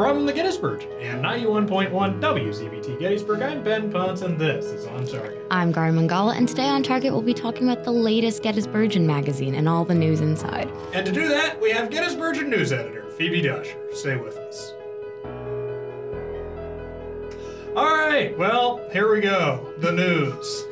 [0.00, 5.46] From the Gettysburg and 91.1 WZBT Gettysburg, I'm Ben Ponce, and this is On Target.
[5.50, 9.54] I'm Gary Mangala, and today on Target we'll be talking about the latest Gettysburgian magazine
[9.54, 10.72] and all the news inside.
[10.94, 13.76] And to do that, we have Gettysburgian news editor Phoebe Dasher.
[13.92, 14.72] Stay with us.
[17.76, 19.70] All right, well, here we go.
[19.80, 20.64] The news.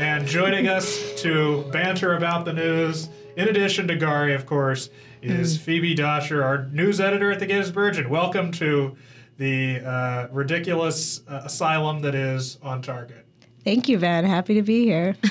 [0.00, 4.90] And joining us to banter about the news, in addition to Gary, of course,
[5.22, 7.96] is Phoebe Dosher, our news editor at the Gettysburg.
[7.96, 8.96] And welcome to
[9.38, 13.24] the uh, ridiculous uh, asylum that is on target.
[13.64, 14.24] Thank you, Van.
[14.24, 15.16] Happy to be here.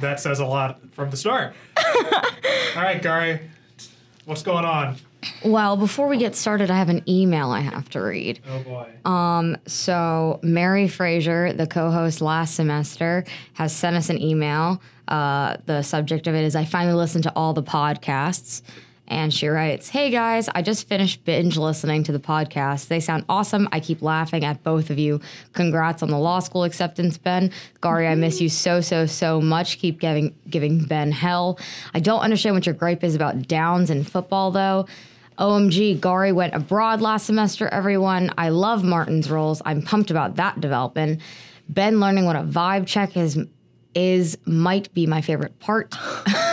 [0.00, 1.54] That says a lot from the start.
[1.76, 3.40] All right, Gary,
[4.26, 4.96] what's going on?
[5.44, 8.40] Well, before we get started, I have an email I have to read.
[8.48, 8.92] Oh boy.
[9.10, 13.24] Um, so Mary Fraser, the co-host last semester,
[13.54, 14.80] has sent us an email.
[15.08, 18.62] Uh, the subject of it is I finally listened to all the podcasts.
[19.08, 22.88] And she writes, Hey guys, I just finished binge listening to the podcast.
[22.88, 23.68] They sound awesome.
[23.70, 25.20] I keep laughing at both of you.
[25.52, 27.52] Congrats on the law school acceptance, Ben.
[27.80, 29.78] Gary, I miss you so, so, so much.
[29.78, 31.58] Keep giving giving Ben hell.
[31.94, 34.86] I don't understand what your gripe is about downs in football though.
[35.38, 38.32] OMG, Gary went abroad last semester, everyone.
[38.38, 39.60] I love Martin's roles.
[39.66, 41.20] I'm pumped about that development.
[41.68, 43.38] Ben learning what a vibe check is
[43.96, 45.96] is might be my favorite part.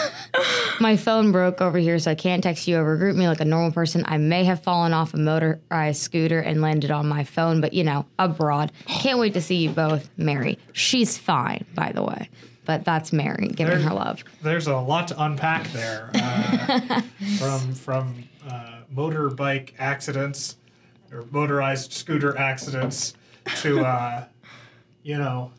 [0.80, 3.72] my phone broke over here, so I can't text you over GroupMe like a normal
[3.72, 4.03] person.
[4.08, 7.83] I may have fallen off a motorized scooter and landed on my phone, but you
[7.83, 8.72] know, abroad.
[8.88, 10.58] Can't wait to see you both, Mary.
[10.72, 12.30] She's fine, by the way.
[12.66, 14.23] But that's Mary giving her love.
[14.41, 17.02] There's a lot to unpack there, uh,
[17.38, 20.55] from from uh, motorbike accidents
[21.11, 23.16] or motorized scooter accidents
[23.57, 24.23] to, uh,
[25.03, 25.52] you know,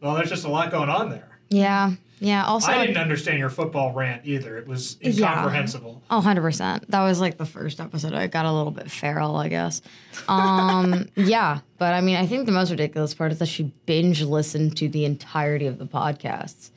[0.00, 1.38] well, there's just a lot going on there.
[1.48, 1.92] Yeah.
[2.18, 2.44] Yeah.
[2.46, 4.56] Also, I didn't understand your football rant either.
[4.56, 6.02] It was incomprehensible.
[6.10, 6.86] Oh, 100%.
[6.88, 8.14] That was like the first episode.
[8.14, 9.82] I got a little bit feral, I guess.
[10.26, 11.58] Um, yeah.
[11.76, 14.88] But I mean, I think the most ridiculous part is that she binge listened to
[14.88, 16.70] the entirety of the podcasts.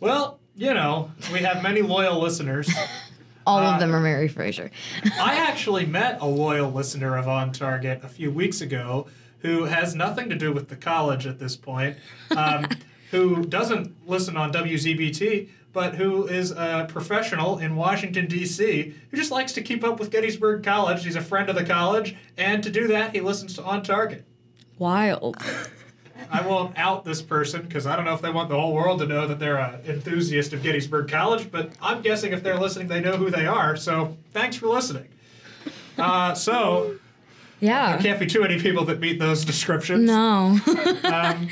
[0.00, 2.70] Well, you know, we have many loyal listeners.
[3.46, 4.70] All Uh, of them are Mary Fraser.
[5.20, 9.06] I actually met a loyal listener of On Target a few weeks ago
[9.40, 11.96] who has nothing to do with the college at this point,
[12.36, 12.66] um,
[13.10, 19.30] who doesn't listen on WZBT, but who is a professional in Washington, D.C., who just
[19.30, 21.04] likes to keep up with Gettysburg College.
[21.04, 24.24] He's a friend of the college, and to do that, he listens to On Target.
[24.78, 25.36] Wild.
[26.30, 28.98] I won't out this person because I don't know if they want the whole world
[29.00, 32.88] to know that they're an enthusiast of Gettysburg College, but I'm guessing if they're listening,
[32.88, 33.76] they know who they are.
[33.76, 35.08] So thanks for listening.
[35.96, 36.96] Uh, so
[37.60, 37.92] Yeah.
[37.92, 40.04] there can't be too many people that meet those descriptions.
[40.06, 40.58] No.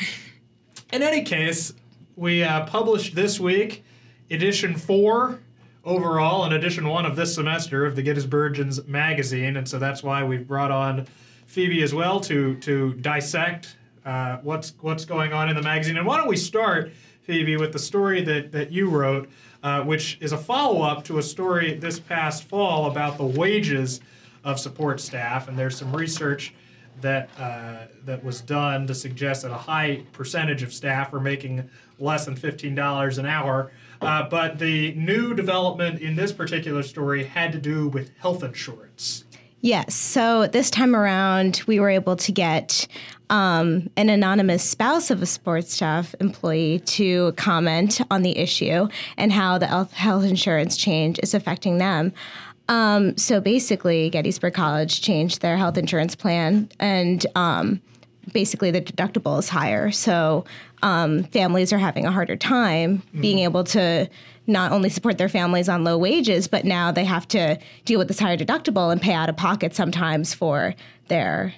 [0.92, 1.72] In any case,
[2.14, 3.84] we uh, published this week
[4.30, 5.40] edition four
[5.84, 10.24] overall and edition one of this semester of the Gettysburgians magazine, and so that's why
[10.24, 11.06] we've brought on
[11.46, 15.96] Phoebe as well to to dissect uh, what's what's going on in the magazine.
[15.96, 16.92] And why don't we start,
[17.22, 19.28] Phoebe, with the story that that you wrote,
[19.62, 24.00] uh, which is a follow up to a story this past fall about the wages
[24.46, 26.54] of support staff, and there's some research
[27.02, 31.68] that uh, that was done to suggest that a high percentage of staff are making
[31.98, 33.70] less than fifteen dollars an hour.
[34.00, 39.24] Uh, but the new development in this particular story had to do with health insurance.
[39.62, 39.94] Yes.
[39.94, 42.86] So this time around, we were able to get
[43.30, 48.86] um, an anonymous spouse of a sports staff employee to comment on the issue
[49.16, 52.12] and how the health health insurance change is affecting them.
[52.68, 57.80] Um, so basically, Gettysburg College changed their health insurance plan, and um,
[58.32, 59.90] basically the deductible is higher.
[59.90, 60.44] So
[60.82, 64.08] um, families are having a harder time being able to
[64.46, 68.08] not only support their families on low wages, but now they have to deal with
[68.08, 70.74] this higher deductible and pay out of pocket sometimes for
[71.08, 71.54] their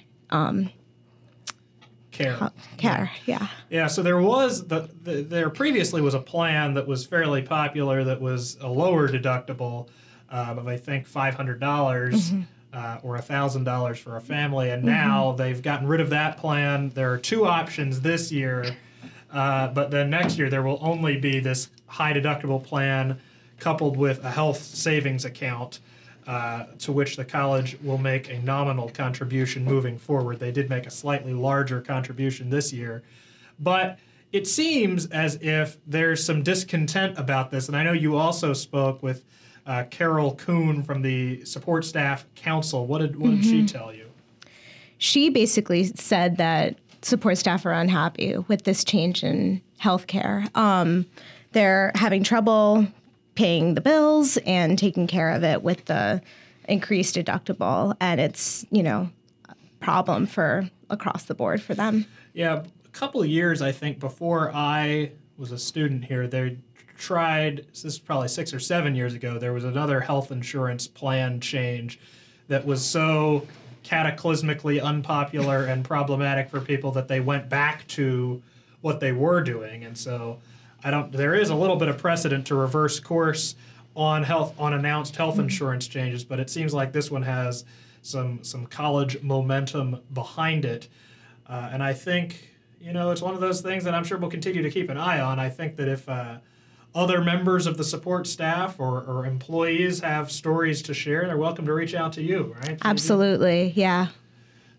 [2.11, 2.51] Care.
[2.77, 3.11] care.
[3.25, 3.47] Yeah.
[3.69, 8.03] Yeah, so there was the, the there previously was a plan that was fairly popular
[8.03, 9.87] that was a lower deductible
[10.31, 12.31] um, of I think five hundred dollars
[12.73, 16.89] uh, or thousand dollars for a family, and now they've gotten rid of that plan.
[16.89, 18.75] There are two options this year,
[19.31, 23.19] uh, but then next year there will only be this high deductible plan
[23.59, 25.79] coupled with a health savings account.
[26.27, 30.37] Uh, to which the college will make a nominal contribution moving forward.
[30.37, 33.01] They did make a slightly larger contribution this year,
[33.57, 33.97] but
[34.31, 37.67] it seems as if there's some discontent about this.
[37.67, 39.23] And I know you also spoke with
[39.69, 42.87] uh, Carol Kuhn from the Support Staff Council.
[42.87, 44.07] What did what did she tell you?
[44.97, 50.53] She basically said that support staff are unhappy with this change in healthcare.
[50.57, 51.05] Um,
[51.53, 52.85] they're having trouble
[53.35, 56.21] paying the bills and taking care of it with the
[56.67, 59.07] increased deductible, and it's you know
[59.47, 62.07] a problem for across the board for them.
[62.33, 66.57] Yeah, a couple of years I think before I was a student here, they
[66.99, 67.65] tried.
[67.71, 69.39] This is probably six or seven years ago.
[69.39, 71.99] There was another health insurance plan change
[72.49, 73.47] that was so
[73.83, 78.41] cataclysmically unpopular and problematic for people that they went back to
[78.81, 80.39] what they were doing, and so
[80.83, 81.11] I don't.
[81.11, 83.55] There is a little bit of precedent to reverse course
[83.95, 87.65] on health on announced health insurance changes, but it seems like this one has
[88.01, 90.87] some some college momentum behind it,
[91.47, 92.49] uh, and I think
[92.79, 94.97] you know it's one of those things that I'm sure we'll continue to keep an
[94.97, 95.39] eye on.
[95.39, 96.37] I think that if uh,
[96.95, 101.65] other members of the support staff or, or employees have stories to share, they're welcome
[101.65, 102.77] to reach out to you, right?
[102.83, 104.07] Absolutely, yeah.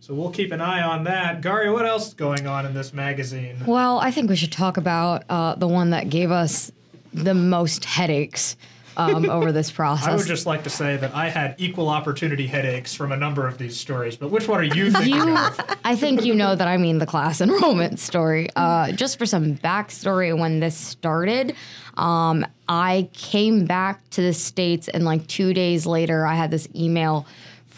[0.00, 1.42] So we'll keep an eye on that.
[1.42, 3.62] Gary, what else is going on in this magazine?
[3.66, 6.72] Well, I think we should talk about uh, the one that gave us
[7.12, 8.56] the most headaches
[8.96, 10.08] um, over this process.
[10.08, 13.46] I would just like to say that I had equal opportunity headaches from a number
[13.46, 15.60] of these stories, but which one are you thinking you, of?
[15.84, 18.48] I think you know that I mean the class enrollment story.
[18.56, 21.54] Uh, just for some backstory, when this started,
[21.96, 26.69] um, I came back to the states, and like two days later, I had this
[26.75, 27.26] email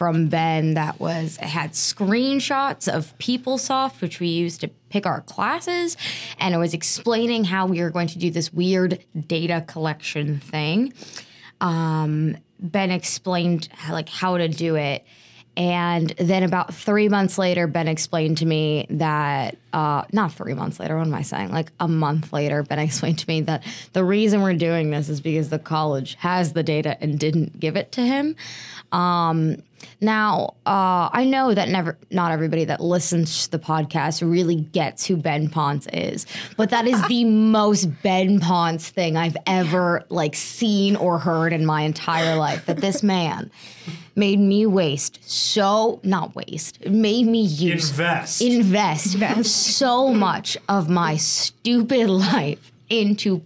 [0.03, 5.97] from Ben that was had screenshots of PeopleSoft, which we used to pick our classes,
[6.41, 10.93] and it was explaining how we were going to do this weird data collection thing.
[11.61, 15.05] Um, ben explained like how to do it.
[15.57, 20.81] And then about three months later, Ben explained to me that, uh, not three months
[20.81, 21.51] later, what am I saying?
[21.51, 23.63] Like a month later, Ben explained to me that
[23.93, 27.77] the reason we're doing this is because the college has the data and didn't give
[27.77, 28.35] it to him.
[28.93, 29.63] Um,
[30.01, 35.07] now, uh, I know that never, not everybody that listens to the podcast really gets
[35.07, 36.27] who Ben Ponce is,
[36.57, 41.65] but that is the most Ben Ponce thing I've ever like seen or heard in
[41.65, 42.67] my entire life.
[42.67, 43.51] That this man
[44.17, 48.43] made me waste so not waste, made me use Invest.
[48.43, 53.43] invest so much of my stupid life into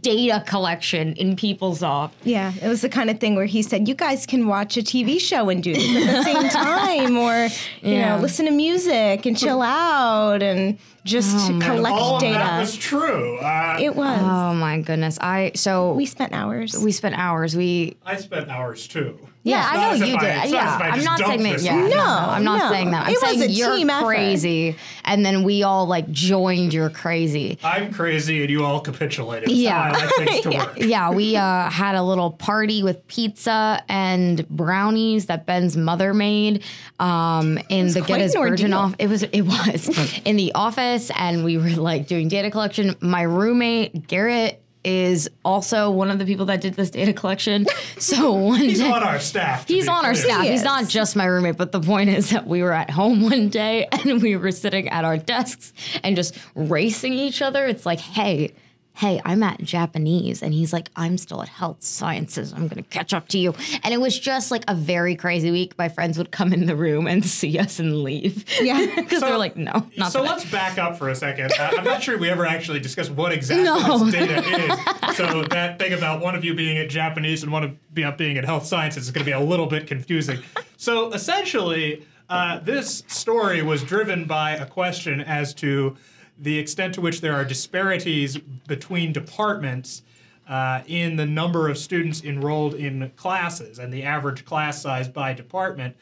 [0.00, 2.10] data collection in PeopleSoft.
[2.24, 4.82] Yeah, it was the kind of thing where he said, "You guys can watch a
[4.82, 7.44] TV show and do this at the same time, or
[7.82, 8.16] you Yeah.
[8.16, 12.60] know, listen to music and chill out and just to collect All of data." that
[12.60, 13.38] was true.
[13.38, 14.18] Uh, it was.
[14.20, 15.18] Oh my goodness!
[15.20, 16.76] I so we we, spent hours.
[16.78, 17.56] We spent hours.
[17.56, 19.18] We I spent hours too.
[19.42, 20.28] yeah, It's I know you did.
[20.28, 21.62] it's not yeah, I I'm not saying that.
[21.62, 22.70] Yeah, no, No, I'm not no.
[22.70, 23.06] saying that.
[23.06, 24.04] I'm It was saying a you're team effort.
[24.06, 27.58] crazy, and then we all like joined your crazy.
[27.62, 29.50] I'm crazy and you all capitulated.
[29.50, 29.92] Yeah.
[29.92, 30.78] how I like things work.
[30.88, 36.62] Yeah, we uh, had a little party with pizza and brownies that Ben's mother made
[37.00, 38.94] um, in the quite Get His an Virgin off.
[38.98, 39.88] It was it was
[40.24, 42.94] in the office, and we were like doing data collection.
[43.00, 47.66] My roommate Garrett is also one of the people that did this data collection.
[47.98, 48.88] So one He's day.
[48.88, 49.66] on our staff.
[49.66, 50.44] He's be on our staff.
[50.44, 53.22] He He's not just my roommate, but the point is that we were at home
[53.22, 55.72] one day and we were sitting at our desks
[56.04, 57.66] and just racing each other.
[57.66, 58.52] It's like, hey,
[58.98, 60.42] hey, I'm at Japanese.
[60.42, 62.52] And he's like, I'm still at health sciences.
[62.52, 63.54] I'm going to catch up to you.
[63.84, 65.78] And it was just like a very crazy week.
[65.78, 68.44] My friends would come in the room and see us and leave.
[68.60, 68.86] Yeah.
[69.08, 70.32] Because they're like, no, not so today.
[70.32, 71.52] let's back up for a second.
[71.58, 74.04] Uh, I'm not sure we ever actually discussed what exactly No.
[74.06, 74.38] this data
[75.10, 75.16] is.
[75.16, 78.36] So that thing about one of you being at Japanese and one of you being
[78.36, 80.40] at health sciences is going to be a little bit confusing.
[80.76, 85.96] So essentially, uh, this story was driven by a question as to
[86.38, 90.02] the extent to which there are disparities between departments
[90.48, 95.32] uh, in the number of students enrolled in classes and the average class size by
[95.32, 95.94] department.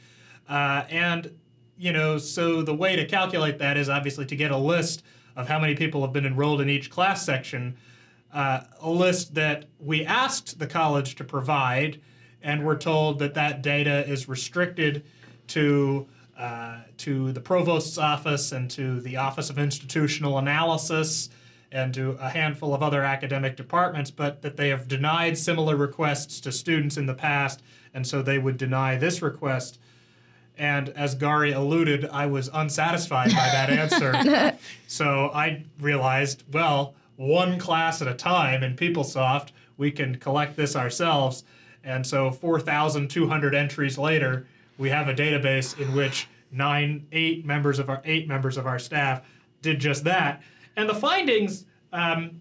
[0.49, 1.33] Uh, and
[1.79, 5.03] you know, so the way to calculate that is obviously to get a list
[5.37, 7.77] of how many people have been enrolled in each class section,
[8.33, 12.01] uh, a list that we asked the college to provide,
[12.43, 15.05] and we're told that that data is restricted
[15.49, 16.07] to
[16.39, 21.31] uh, to the provost's office and to the Office of Institutional Analysis
[21.73, 26.41] and to a handful of other academic departments, but that they have denied similar requests
[26.41, 27.63] to students in the past,
[27.93, 29.79] and so they would deny this request.
[30.59, 34.57] And as Gary alluded, I was unsatisfied by that answer.
[34.87, 40.77] so I realized, well, one class at a time in PeopleSoft, we can collect this
[40.77, 41.45] ourselves.
[41.85, 44.47] And so 4,200 entries later,
[44.79, 48.79] we have a database in which nine, eight members of our eight members of our
[48.79, 49.23] staff
[49.63, 50.43] did just that.
[50.77, 52.41] And the findings um,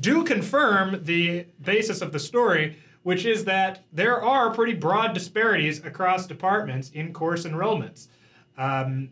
[0.00, 5.84] do confirm the basis of the story, which is that there are pretty broad disparities
[5.84, 8.08] across departments in course enrollments.
[8.56, 9.10] Um,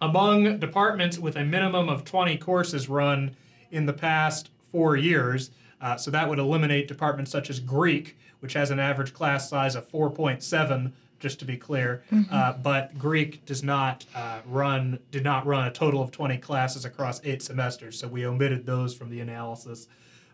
[0.00, 3.34] among departments with a minimum of 20 courses run
[3.70, 8.52] in the past four years, Uh, so that would eliminate departments such as Greek, which
[8.54, 12.02] has an average class size of 4.7 just to be clear.
[12.30, 16.84] Uh, but Greek does not uh, run did not run a total of 20 classes
[16.84, 19.88] across eight semesters, so we omitted those from the analysis.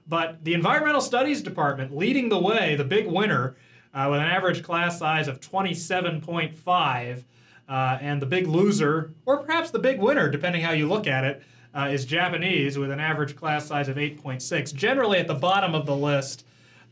[0.06, 3.56] But the environmental studies department leading the way, the big winner,
[3.94, 7.24] uh, with an average class size of 27.5,
[7.66, 11.24] uh, and the big loser, or perhaps the big winner, depending how you look at
[11.24, 11.42] it,
[11.74, 14.74] uh, is Japanese with an average class size of 8.6.
[14.74, 16.44] Generally, at the bottom of the list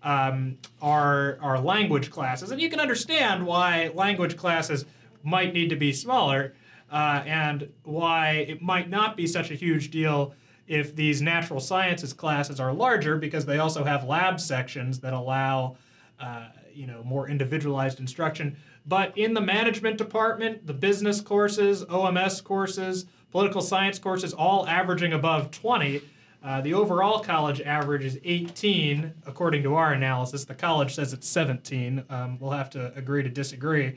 [0.03, 4.85] um, are language classes, and you can understand why language classes
[5.23, 6.55] might need to be smaller,
[6.91, 10.35] uh, and why it might not be such a huge deal
[10.67, 15.77] if these natural sciences classes are larger, because they also have lab sections that allow
[16.21, 18.57] uh, you know more individualized instruction.
[18.87, 25.13] But in the management department, the business courses, OMS courses, political science courses, all averaging
[25.13, 26.03] above 20.
[26.45, 30.45] Uh, the overall college average is 18, according to our analysis.
[30.45, 32.05] The college says it's 17.
[32.11, 33.97] Um, we'll have to agree to disagree.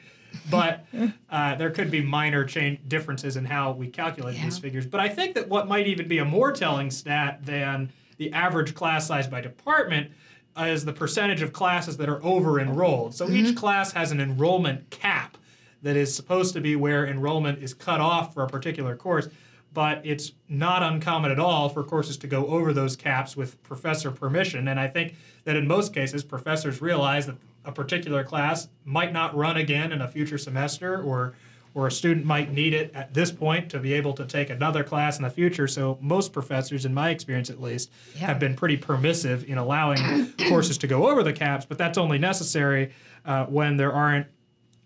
[0.51, 0.85] But
[1.29, 4.85] uh, there could be minor change differences in how we calculate these figures.
[4.85, 8.75] But I think that what might even be a more telling stat than the average
[8.75, 10.11] class size by department
[10.57, 13.13] is the percentage of classes that are over enrolled.
[13.15, 15.37] So each class has an enrollment cap
[15.81, 19.27] that is supposed to be where enrollment is cut off for a particular course,
[19.75, 24.09] but it's not uncommon at all for courses to go over those caps with professor
[24.09, 24.69] permission.
[24.69, 29.35] And I think that in most cases, professors realize that a particular class might not
[29.35, 31.35] run again in a future semester or
[31.73, 34.81] or a student might need it at this point to be able to take another
[34.81, 35.67] class in the future.
[35.67, 38.27] So most professors, in my experience at least, Yeah.
[38.27, 42.17] have been pretty permissive in allowing courses to go over the caps, but that's only
[42.17, 42.91] necessary
[43.25, 44.27] uh, when there aren't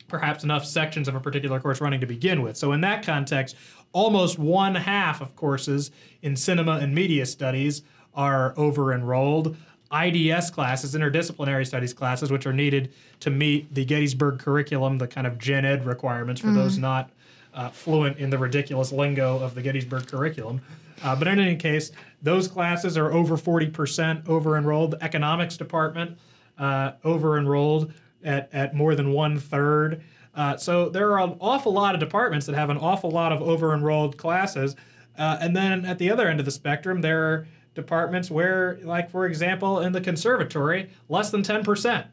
[0.08, 2.58] perhaps enough sections of a particular course running to begin with.
[2.58, 3.56] So in that context,
[3.92, 5.92] almost one half of courses
[6.22, 7.82] in cinema and media studies
[8.14, 9.56] are over enrolled.
[9.92, 15.26] IDS classes, interdisciplinary studies classes, which are needed to meet the Gettysburg curriculum, the kind
[15.26, 17.10] of gen ed requirements for those not
[17.56, 20.62] uh, fluent in the ridiculous lingo of the Gettysburg curriculum.
[21.04, 21.92] Uh, but in any case,
[22.22, 24.92] those classes are over 40% over enrolled.
[24.92, 26.18] The economics department
[26.58, 27.94] uh, over enrolled
[28.24, 30.04] at, at more than one third.
[30.40, 33.42] Uh, so there are an awful lot of departments that have an awful lot of
[33.42, 34.74] over enrolled classes.
[35.18, 39.12] Uh, and then at the other end of the spectrum, there are departments where, like
[39.12, 42.06] for example, in the conservatory, less than 10%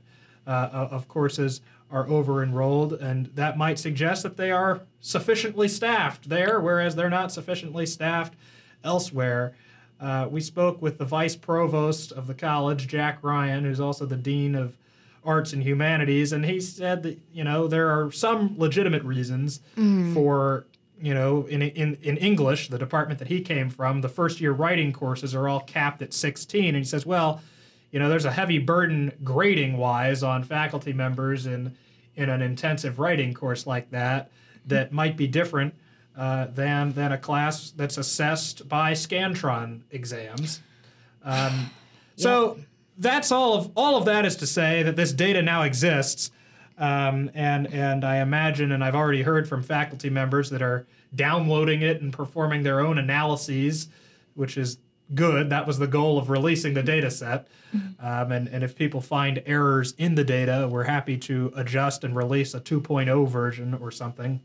[0.45, 6.28] uh, of courses are over enrolled, and that might suggest that they are sufficiently staffed
[6.28, 8.35] there, whereas they're not sufficiently staffed
[8.83, 9.54] elsewhere.
[10.00, 14.16] Uh, we spoke with the vice provost of the college, Jack Ryan, who's also the
[14.16, 14.76] dean of
[15.26, 19.61] arts and humanities, and he said that you know there are some legitimate reasons
[20.14, 20.66] for
[21.00, 24.52] you know in, in in English, the department that he came from, the first year
[24.52, 27.40] writing courses are all capped at 16, and he says, well,
[27.90, 31.76] you know, there's a heavy burden grading wise on faculty members in
[32.14, 34.30] in an intensive writing course like that
[34.66, 35.75] that might be different
[36.16, 40.61] uh, than than a class that's assessed by Scantron exams.
[41.25, 41.71] Um,
[42.16, 42.59] so
[42.98, 46.30] that's all of all of that is to say that this data now exists,
[46.78, 51.82] um, and and I imagine, and I've already heard from faculty members that are downloading
[51.82, 53.88] it and performing their own analyses,
[54.34, 54.78] which is
[55.14, 55.50] good.
[55.50, 57.48] That was the goal of releasing the data set.
[58.00, 62.16] Um, and, and if people find errors in the data, we're happy to adjust and
[62.16, 64.40] release a 2.0 version or something.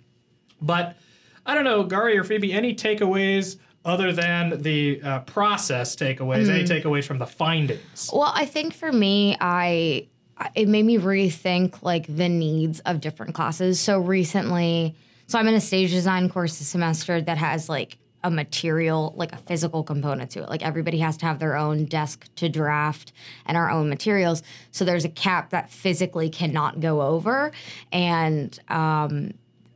[0.62, 0.98] But
[1.46, 6.50] I don't know, Gary or Phoebe, any takeaways other than the uh, process takeaways?
[6.50, 8.10] Any takeaways from the findings?
[8.14, 10.08] Well, I think for me, I
[10.38, 13.80] I- it made me rethink like the needs of different classes.
[13.80, 14.96] So recently,
[15.28, 19.34] so I'm in a stage design course this semester that has like a material, like
[19.34, 20.50] a physical component to it.
[20.50, 23.14] Like everybody has to have their own desk to draft
[23.48, 24.44] and our own materials.
[24.72, 27.52] So there's a cap that physically cannot go over,
[27.92, 29.32] and um,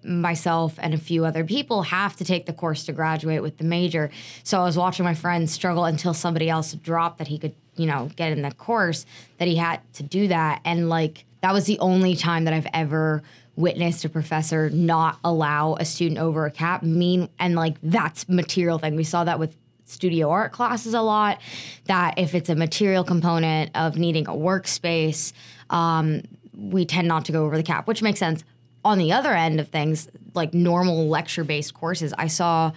[0.05, 3.63] myself and a few other people have to take the course to graduate with the
[3.63, 4.11] major.
[4.43, 7.85] So I was watching my friend struggle until somebody else dropped that he could, you
[7.85, 9.05] know, get in the course
[9.37, 10.61] that he had to do that.
[10.63, 13.23] And like that was the only time that I've ever
[13.55, 16.83] witnessed a professor not allow a student over a cap.
[16.83, 18.95] Mean and like that's material thing.
[18.95, 21.39] We saw that with studio art classes a lot
[21.85, 25.31] that if it's a material component of needing a workspace
[25.69, 26.23] um,
[26.57, 28.43] we tend not to go over the cap which makes sense
[28.85, 32.71] on the other end of things like normal lecture based courses i saw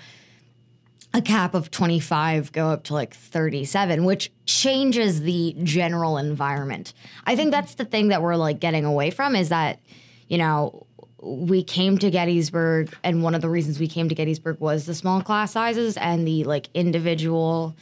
[1.15, 6.93] a cap of 25 go up to like 37 which changes the general environment
[7.27, 9.81] i think that's the thing that we're like getting away from is that
[10.29, 10.87] you know
[11.21, 14.95] we came to gettysburg and one of the reasons we came to gettysburg was the
[14.95, 17.77] small class sizes and the like individual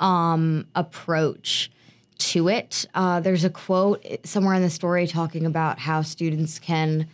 [0.00, 1.70] um, approach
[2.18, 2.86] to it.
[2.94, 7.06] Uh, there's a quote somewhere in the story talking about how students can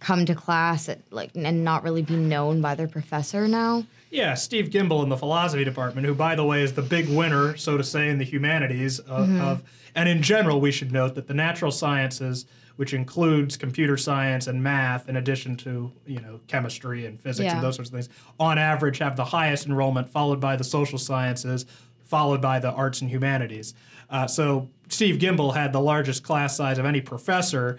[0.00, 3.84] come to class at, like and not really be known by their professor now.
[4.10, 7.56] Yeah, Steve Gimbel in the philosophy department, who, by the way, is the big winner,
[7.56, 9.40] so to say, in the humanities of, Mm-hmm.
[9.40, 9.62] of
[9.94, 14.62] and in general, we should note that the natural sciences, which includes computer science and
[14.62, 17.54] math, in addition to you know chemistry and physics Yeah.
[17.56, 18.08] and those sorts of things,
[18.40, 21.66] on average have the highest enrollment, followed by the social sciences,
[22.04, 23.74] followed by the arts and humanities.
[24.08, 27.78] Uh, so Steve Gimbel had the largest class size of any professor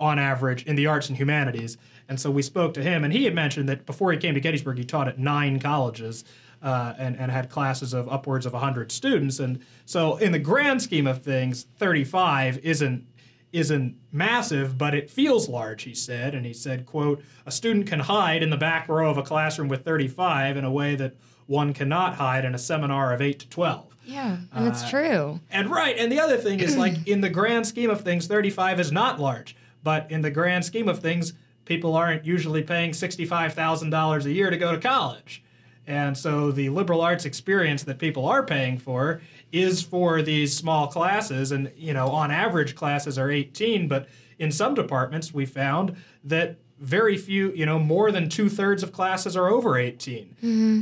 [0.00, 1.76] on average in the arts and humanities.
[2.08, 4.40] And so we spoke to him, and he had mentioned that before he came to
[4.40, 6.24] Gettysburg, he taught at nine colleges
[6.62, 9.38] uh, and, and had classes of upwards of 100 students.
[9.38, 13.06] And so, in the grand scheme of things, 35 isn't
[13.52, 16.36] isn't massive, but it feels large, he said.
[16.36, 19.66] And he said, quote, a student can hide in the back row of a classroom
[19.66, 21.16] with 35 in a way that
[21.46, 23.96] one cannot hide in a seminar of 8 to 12.
[24.04, 25.40] Yeah, and Uh, it's true.
[25.50, 28.78] And right, and the other thing is like in the grand scheme of things, 35
[28.78, 29.56] is not large.
[29.82, 31.32] But in the grand scheme of things,
[31.64, 35.42] people aren't usually paying $65,000 a year to go to college.
[35.86, 39.20] And so the liberal arts experience that people are paying for
[39.50, 41.50] is for these small classes.
[41.52, 44.08] And, you know, on average, classes are 18, but
[44.38, 48.92] in some departments, we found that very few, you know, more than two thirds of
[48.92, 50.36] classes are over 18.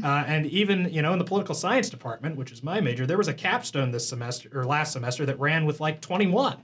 [0.05, 3.19] Uh, and even, you know, in the political science department, which is my major, there
[3.19, 6.57] was a capstone this semester or last semester that ran with like 21.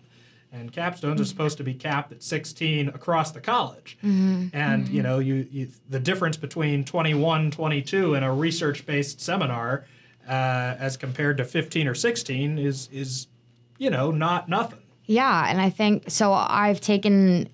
[0.54, 3.98] And capstones are supposed to be capped at 16 across the college.
[4.52, 9.84] And, you know, you, you the difference between 21, 22 in a research-based seminar
[10.28, 13.26] uh, as compared to 15 or 16 is, is
[13.78, 14.78] you know, not nothing.
[15.06, 16.32] Yeah, and I think so.
[16.32, 17.48] I've taken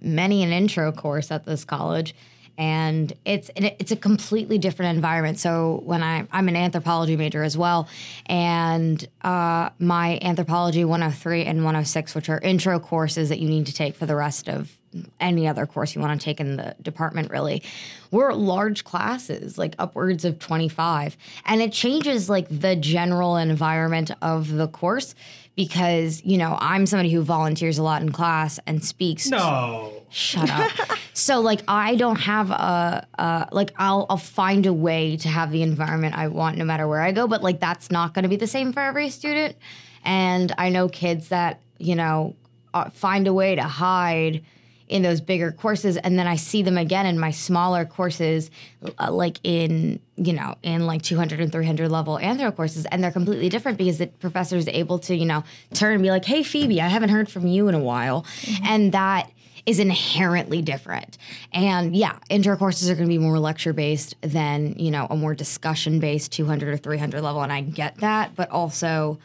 [0.00, 2.14] many an intro course at this college,
[2.58, 5.38] and it's it's a completely different environment.
[5.38, 7.88] So when I I'm an anthropology major as well,
[8.26, 13.72] and uh, my anthropology 103 and 106, which are intro courses that you need to
[13.72, 14.76] take for the rest of
[15.20, 17.62] any other course you want to take in the department really
[18.10, 24.50] we're large classes like upwards of 25 and it changes like the general environment of
[24.50, 25.14] the course
[25.56, 29.97] because you know i'm somebody who volunteers a lot in class and speaks No.
[30.10, 30.70] Shut up.
[31.12, 35.50] So like i don't have a, a like I'll, I'll find a way to have
[35.50, 38.28] the environment i want no matter where i go but like that's not going to
[38.28, 39.56] be the same for every student.
[40.04, 42.36] And i know kids that you know
[42.72, 44.44] uh, find a way to hide
[44.86, 48.50] in those bigger courses and then i see them again in my smaller courses
[48.98, 53.10] uh, like in you know in like 200 and 300 level anthro courses and they're
[53.10, 55.44] completely different because the professor is able to you know
[55.74, 58.24] turn and be like hey phoebe i haven't heard from you in a while.
[58.64, 59.30] And that
[59.68, 61.18] is inherently different.
[61.52, 65.16] And yeah intro courses are going to be more lecture based than you know a
[65.16, 69.18] more discussion based 200 or 300 level and i get that but also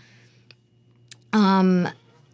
[1.34, 1.89] um,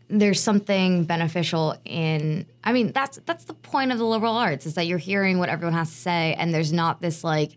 [0.09, 4.73] there's something beneficial in i mean that's that's the point of the liberal arts is
[4.75, 7.51] that you're hearing what everyone has to say and there's not this like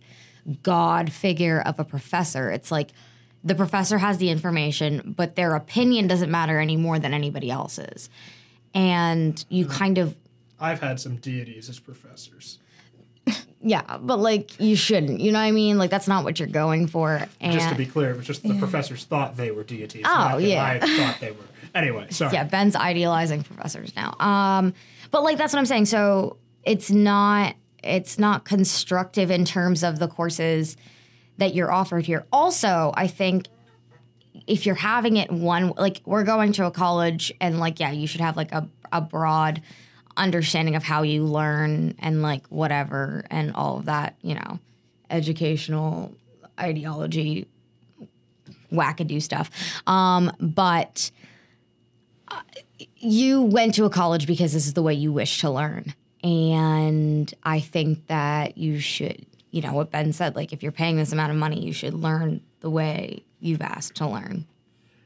[0.62, 2.50] god figure of a professor.
[2.50, 2.90] It's like
[3.44, 8.10] the professor has the information but their opinion doesn't matter any more than anybody else's.
[8.74, 9.74] And you mm-hmm.
[9.74, 10.16] kind of
[10.62, 12.58] I've had some deities as professors.
[13.60, 16.48] yeah but like you shouldn't you know what i mean like that's not what you're
[16.48, 19.62] going for and Just to be clear, it was just the professors thought they were
[19.62, 20.04] deities.
[20.04, 20.64] Oh, yeah.
[20.64, 21.44] I thought they were.
[21.74, 22.32] Anyway, sorry.
[22.34, 24.74] yeah ben's idealizing professors now um
[25.10, 29.98] but like that's what i'm saying so it's not it's not constructive in terms of
[30.00, 30.76] the courses
[31.38, 33.46] that you're offered here also i think
[34.48, 38.06] if you're having it one like we're going to a college and like yeah you
[38.08, 39.62] should have like a, a broad
[40.16, 44.58] understanding of how you learn and like whatever and all of that you know
[45.10, 46.14] educational
[46.58, 47.46] ideology
[48.72, 49.50] wackadoo stuff
[49.86, 51.10] um but
[52.96, 55.94] you went to a college because this is the way you wish to learn.
[56.22, 60.96] And I think that you should, you know, what Ben said, like if you're paying
[60.96, 64.46] this amount of money, you should learn the way you've asked to learn.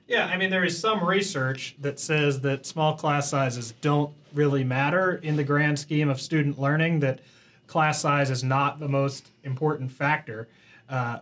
[0.07, 4.65] Yeah, I mean, there is some research that says that small class sizes don't really
[4.65, 7.21] matter in the grand scheme of student learning, that
[7.67, 10.49] class size is not the most important factor.
[10.89, 11.19] Uh,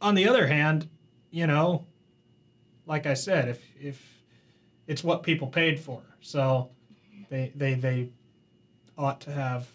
[0.00, 0.88] on the other hand,
[1.30, 1.84] you know,
[2.86, 4.22] like I said, if, if
[4.86, 6.70] it's what people paid for, so
[7.28, 8.10] they, they, they
[8.96, 9.68] ought to have,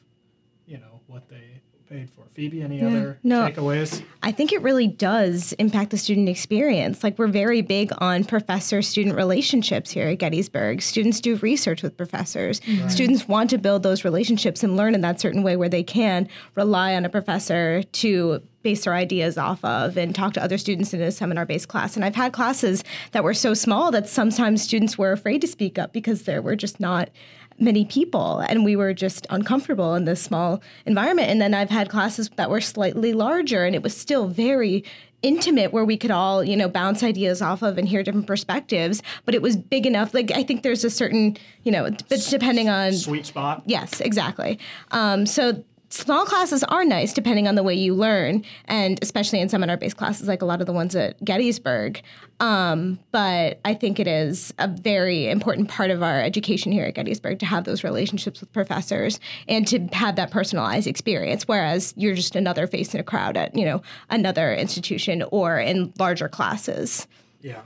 [0.65, 1.56] you know, what they,
[1.89, 2.23] paid for.
[2.33, 3.49] Phoebe, any other no.
[3.49, 4.03] takeaways?
[4.21, 7.03] I think it really does impact the student experience.
[7.03, 10.81] Like, we're very big on professor student relationships here at Gettysburg.
[10.81, 12.61] Students do research with professors.
[12.87, 16.27] Students want to build those relationships and learn in that certain way where they can
[16.55, 20.93] rely on a professor to base their ideas off of and talk to other students
[20.93, 21.95] in a seminar based class.
[21.95, 25.79] And I've had classes that were so small that sometimes students were afraid to speak
[25.79, 27.09] up because there were just not
[27.59, 31.89] many people and we were just uncomfortable in this small environment and then i've had
[31.89, 34.83] classes that were slightly larger and it was still very
[35.23, 39.01] intimate where we could all you know bounce ideas off of and hear different perspectives
[39.25, 42.69] but it was big enough like i think there's a certain you know but depending
[42.69, 43.63] on Sweet spot.
[43.65, 44.59] yes exactly
[44.91, 49.47] um, so small classes are nice depending on the way you learn and especially in
[49.47, 52.01] seminar based classes like a lot of the ones at gettysburg
[52.39, 56.93] um, but i think it is a very important part of our education here at
[56.93, 62.15] gettysburg to have those relationships with professors and to have that personalized experience whereas you're
[62.15, 67.07] just another face in a crowd at you know another institution or in larger classes
[67.41, 67.61] Yeah.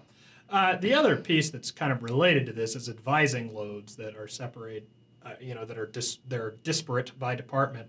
[0.49, 4.27] Uh, the other piece that's kind of related to this is advising loads that are
[4.27, 4.85] separate,
[5.25, 7.87] uh, you know, that are dis- they're disparate by department.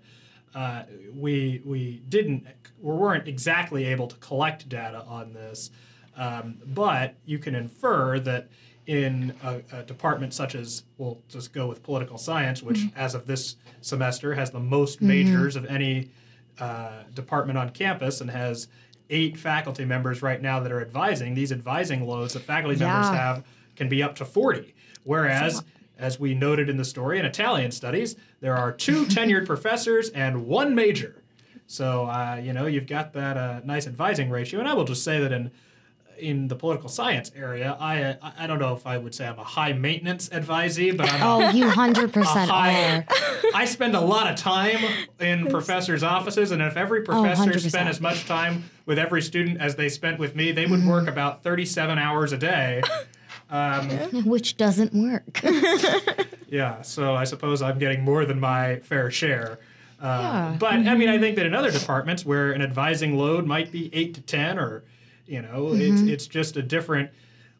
[0.55, 0.83] Uh,
[1.15, 2.47] we we didn't
[2.81, 5.71] we weren't exactly able to collect data on this,
[6.17, 8.49] um, but you can infer that
[8.87, 13.27] in a, a department such as we'll just go with political science, which as of
[13.27, 16.11] this semester has the most majors of any
[16.59, 18.69] uh, department on campus and has
[19.11, 21.35] eight faculty members right now that are advising.
[21.35, 23.45] These advising loads that faculty members have
[23.77, 24.75] can be up to 40.
[25.05, 25.63] Whereas,
[26.03, 30.47] as we noted in the story in Italian studies, there are two tenured professors and
[30.47, 31.23] one major.
[31.67, 34.61] So, uh, you know, you've got that uh, nice advising ratio.
[34.61, 35.51] And I will just say that in
[36.19, 39.27] in the political science area, I uh, I- I don't know if I would say
[39.27, 43.05] I'm a high maintenance advisee, but I'm a Oh, you hundred percent high- are.
[43.55, 44.79] I spend a lot of time
[45.21, 47.69] in professors' offices, and if every professor 100%.
[47.71, 51.09] spent as much time with every student as they spent with me, they would work
[51.09, 52.83] about 37 hours a day.
[53.53, 53.89] Um,
[54.25, 55.41] Which doesn't work.
[56.49, 59.59] yeah, so I suppose I'm getting more than my fair share.
[60.01, 60.57] Uh, Yeah.
[60.59, 63.95] But I mean, I think that in other departments where an advising load might be
[63.95, 64.83] eight to ten, or
[65.27, 67.11] you know, it's it's just a different.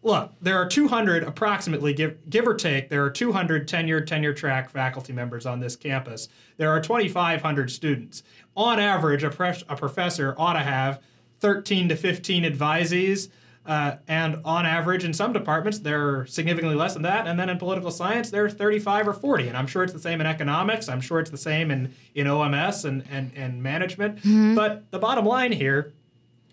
[0.05, 4.69] Look, there are 200 approximately, give give or take, there are 200 tenured tenure track
[4.71, 6.29] faculty members on this campus.
[6.57, 8.25] There are 2,500 students.
[8.57, 11.01] On average, a, pres- a professor ought to have
[11.39, 13.29] 13 to 15 advisees.
[13.65, 17.29] Uh, and on average, in some departments, they're significantly less than that.
[17.29, 19.49] And then in political science, they're 35 or 40.
[19.49, 20.89] And I'm sure it's the same in economics.
[20.89, 24.19] I'm sure it's the same in, in OMS and, and, and management.
[24.57, 25.93] But the bottom line here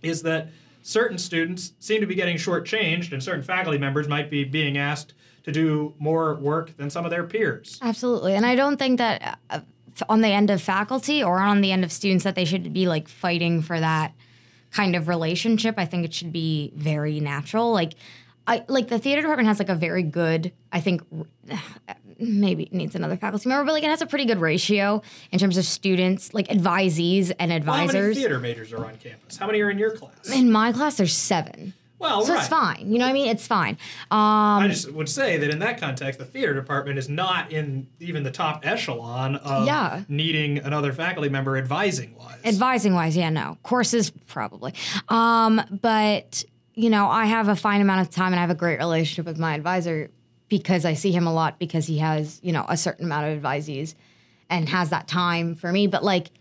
[0.04, 0.50] is that
[0.84, 5.13] certain students seem to be getting shortchanged, and certain faculty members might be being asked
[5.43, 7.80] to do more work than some of their peers.
[7.82, 8.36] Absolutely.
[8.36, 9.62] And I don't think that uh,
[10.08, 12.88] on the end of faculty or on the end of students that they should be
[12.88, 14.13] like fighting for that
[14.72, 15.76] kind of relationship.
[15.78, 17.72] I think it should be very natural.
[17.72, 17.94] Like
[18.48, 21.02] I like the theater department has like a very good, I think
[22.20, 25.02] maybe it needs another faculty member, but like it has a pretty good ratio
[25.32, 28.18] in terms of students, like advisees and Well, how many advisors.
[28.18, 29.38] theater majors are on campus?
[29.38, 30.30] How many are in your class?
[30.34, 31.74] in my class there's 7.
[32.00, 32.40] Well, So right.
[32.40, 32.92] it's fine.
[32.92, 33.28] You know what I mean?
[33.28, 33.78] It's fine.
[34.10, 37.88] Um I just would say that in that context, the theater department is not in
[38.00, 40.04] even the top echelon of Yeah.
[40.08, 42.40] needing another faculty member advising wise.
[42.46, 43.58] Advising wise, yeah, no.
[43.64, 44.74] Courses, probably.
[45.10, 48.56] Um, but, you know, I have a fine amount of time and I have a
[48.56, 50.10] great relationship with my advisor
[50.48, 53.44] because I see him a lot because he has, you know, a certain amount of
[53.44, 53.94] advisees
[54.50, 55.86] and has that time for me.
[55.88, 56.32] But, like,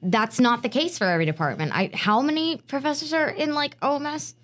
[0.00, 1.72] that's not the case for every department.
[1.74, 4.34] I How many professors are in, like, OMS?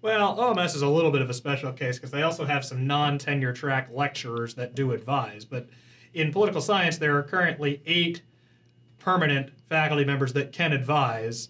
[0.00, 2.86] Well, OMS is a little bit of a special case because they also have some
[2.86, 5.44] non tenure track lecturers that do advise.
[5.44, 5.68] But
[6.14, 8.22] in political science, there are currently eight
[8.98, 11.48] permanent faculty members that can advise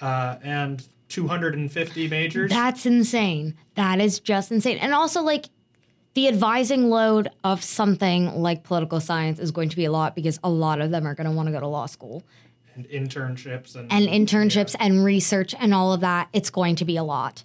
[0.00, 2.50] uh, and 250 majors.
[2.50, 3.54] That's insane.
[3.74, 4.78] That is just insane.
[4.78, 5.46] And also, like,
[6.14, 10.38] the advising load of something like political science is going to be a lot because
[10.44, 12.22] a lot of them are going to want to go to law school.
[12.74, 16.96] and internships and, and internships and research and all of that, it's going to be
[16.96, 17.44] a lot.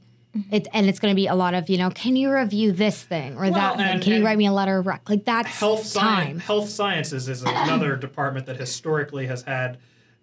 [0.51, 3.03] It, and it's going to be a lot of, you know, can you review this
[3.03, 3.99] thing or that thing?
[4.01, 5.09] Can you write me a letter of rec?
[5.09, 5.85] Like that's health time.
[5.85, 6.43] science.
[6.43, 9.77] Health sciences is another department that historically has had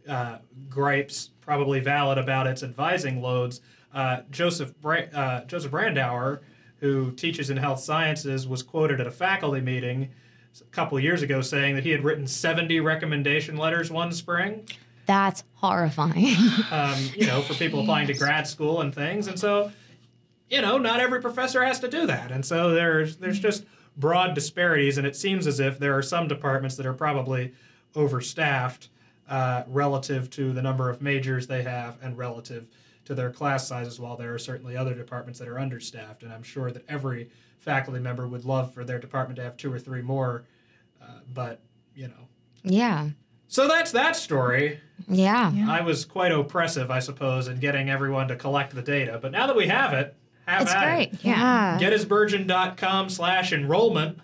[0.09, 3.61] uh, gripes, probably valid, about its advising loads.
[3.93, 6.41] Uh, Joseph Bra- uh, Joseph Brandauer,
[6.81, 10.11] who teaches in health sciences, was quoted at a faculty meeting
[10.61, 14.69] a couple years ago saying that he had written 70 recommendation letters one spring.
[15.07, 16.37] That's horrifying.
[16.71, 19.27] um, you know, for people applying to grad school and things.
[19.27, 19.71] And so,
[20.51, 22.31] you know, not every professor has to do that.
[22.31, 23.65] And so there's there's just
[23.97, 27.53] broad disparities, and it seems as if there are some departments that are probably
[27.95, 28.89] overstaffed
[29.29, 32.67] uh, relative to the number of majors they have and relative
[33.05, 36.23] to their class sizes, while there are certainly other departments that are understaffed.
[36.23, 39.73] And I'm sure that every faculty member would love for their department to have two
[39.73, 40.45] or three more,
[41.03, 41.61] uh, but,
[41.95, 42.29] you know.
[42.63, 43.11] Yeah.
[43.49, 44.81] So that's that story.
[45.07, 45.53] Yeah.
[45.69, 49.19] I was quite oppressive, I suppose, in getting everyone to collect the data.
[49.21, 51.13] But now that we have it, have It's at great.
[51.15, 51.25] it.
[51.25, 51.79] Yeah.
[51.81, 54.19] gettysburgian.com slash enrollment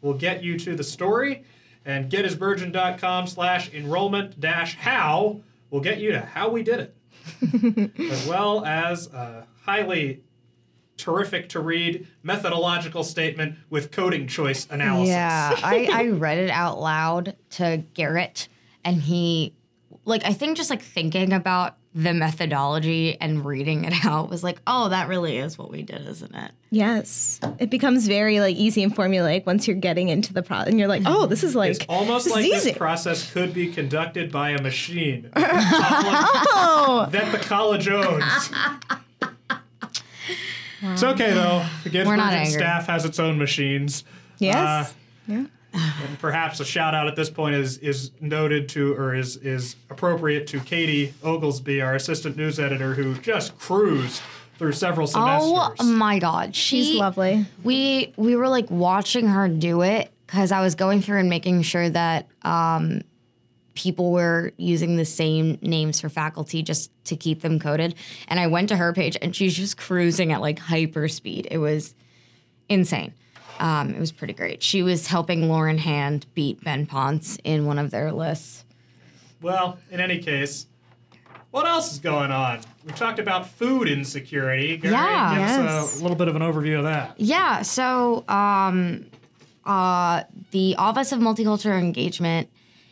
[0.00, 1.44] will get you to the story
[1.84, 6.80] and gettysburgian.com slash enrollment dash how will get you to how we did
[7.42, 10.22] it as well as a highly
[10.96, 16.80] terrific to read methodological statement with coding choice analysis Yeah, I, I read it out
[16.80, 18.48] loud to Garrett,
[18.84, 19.54] and he,
[20.04, 24.60] like, I think just like thinking about the methodology and reading it out was like,
[24.66, 26.52] oh, that really is what we did, isn't it?
[26.70, 30.78] Yes, it becomes very like easy and formulaic once you're getting into the process and
[30.78, 33.72] you're like, oh, this is like it's almost this like is this process could be
[33.72, 37.08] conducted by a machine oh.
[37.10, 38.50] that oh, the college owns.
[40.82, 41.64] It's okay though.
[41.84, 42.60] The Gibbs We're not Virgin angry.
[42.60, 44.04] staff has its own machines.
[44.38, 44.92] yes, uh,
[45.26, 45.44] yeah.
[45.76, 49.76] And perhaps a shout out at this point is is noted to or is is
[49.90, 54.22] appropriate to Katie Oglesby, our assistant news editor, who just cruised
[54.58, 55.76] through several semesters.
[55.80, 57.46] Oh my God, she, She's lovely.
[57.62, 61.62] We we were like watching her do it because I was going through and making
[61.62, 63.02] sure that um,
[63.74, 67.94] people were using the same names for faculty just to keep them coded.
[68.28, 71.46] And I went to her page and she's just cruising at like hyper speed.
[71.50, 71.94] It was
[72.68, 73.12] insane.
[73.58, 74.62] Um, it was pretty great.
[74.62, 78.64] She was helping Lauren Hand beat Ben Ponce in one of their lists.
[79.42, 80.66] Well, in any case,
[81.50, 82.60] what else is going on?
[82.84, 84.76] We talked about food insecurity.
[84.76, 85.56] Gary, Yeah.
[85.58, 87.14] give us a little bit of an overview of that.
[87.18, 89.06] Yeah, so um,
[89.64, 92.48] uh, the Office of Multicultural Engagement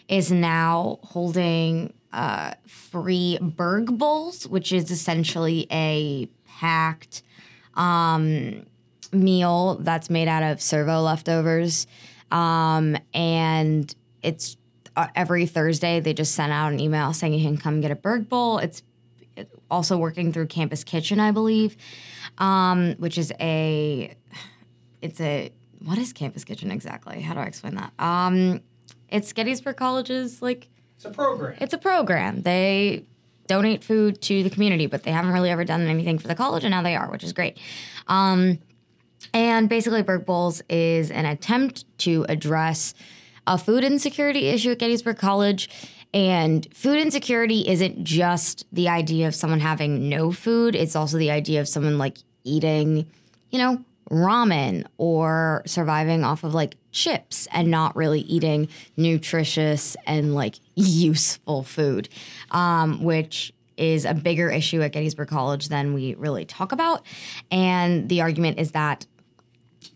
[0.08, 7.22] is now holding uh, free Berg Bowls, which is essentially a packed
[7.74, 8.64] um,
[9.14, 11.86] meal that's made out of servo leftovers.
[12.30, 14.56] Um, and it's
[14.96, 17.96] uh, every Thursday, they just send out an email saying you can come get a
[17.96, 18.58] Berg Bowl.
[18.58, 18.82] It's
[19.70, 21.76] also working through Campus Kitchen, I believe,
[22.38, 24.14] um, which is a
[25.02, 25.50] it's a
[25.84, 27.20] what is Campus Kitchen exactly?
[27.20, 27.92] How do I explain that?
[27.98, 28.60] Um,
[29.08, 31.56] it's Gettysburg College's like It's a program.
[31.60, 32.42] it's a program.
[32.42, 33.04] They
[33.46, 36.64] donate food to the community, but they haven't really ever done anything for the college,
[36.64, 37.58] and now they are, which is great.
[38.06, 38.58] Um,
[39.32, 42.94] and basically, Berg Bowls is an attempt to address
[43.46, 45.68] a food insecurity issue at Gettysburg College.
[46.12, 51.32] And food insecurity isn't just the idea of someone having no food, it's also the
[51.32, 53.06] idea of someone like eating,
[53.50, 60.34] you know, ramen or surviving off of like chips and not really eating nutritious and
[60.34, 62.08] like useful food,
[62.52, 67.04] um, which is a bigger issue at Gettysburg College than we really talk about.
[67.50, 69.06] And the argument is that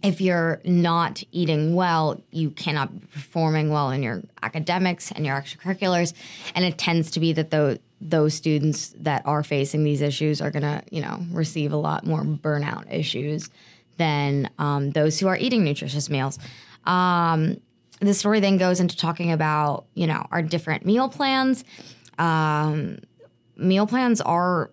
[0.03, 5.37] if you're not eating well, you cannot be performing well in your academics and your
[5.37, 6.13] extracurriculars.
[6.55, 10.53] And it tends to be that those those students that are facing these issues are
[10.53, 13.51] gonna, you know, receive a lot more burnout issues
[13.97, 16.39] than um, those who are eating nutritious meals.
[16.85, 17.61] Um,
[18.01, 21.65] the story then goes into talking about, you know, our different meal plans.
[22.19, 22.99] Um,
[23.57, 24.71] meal plans are,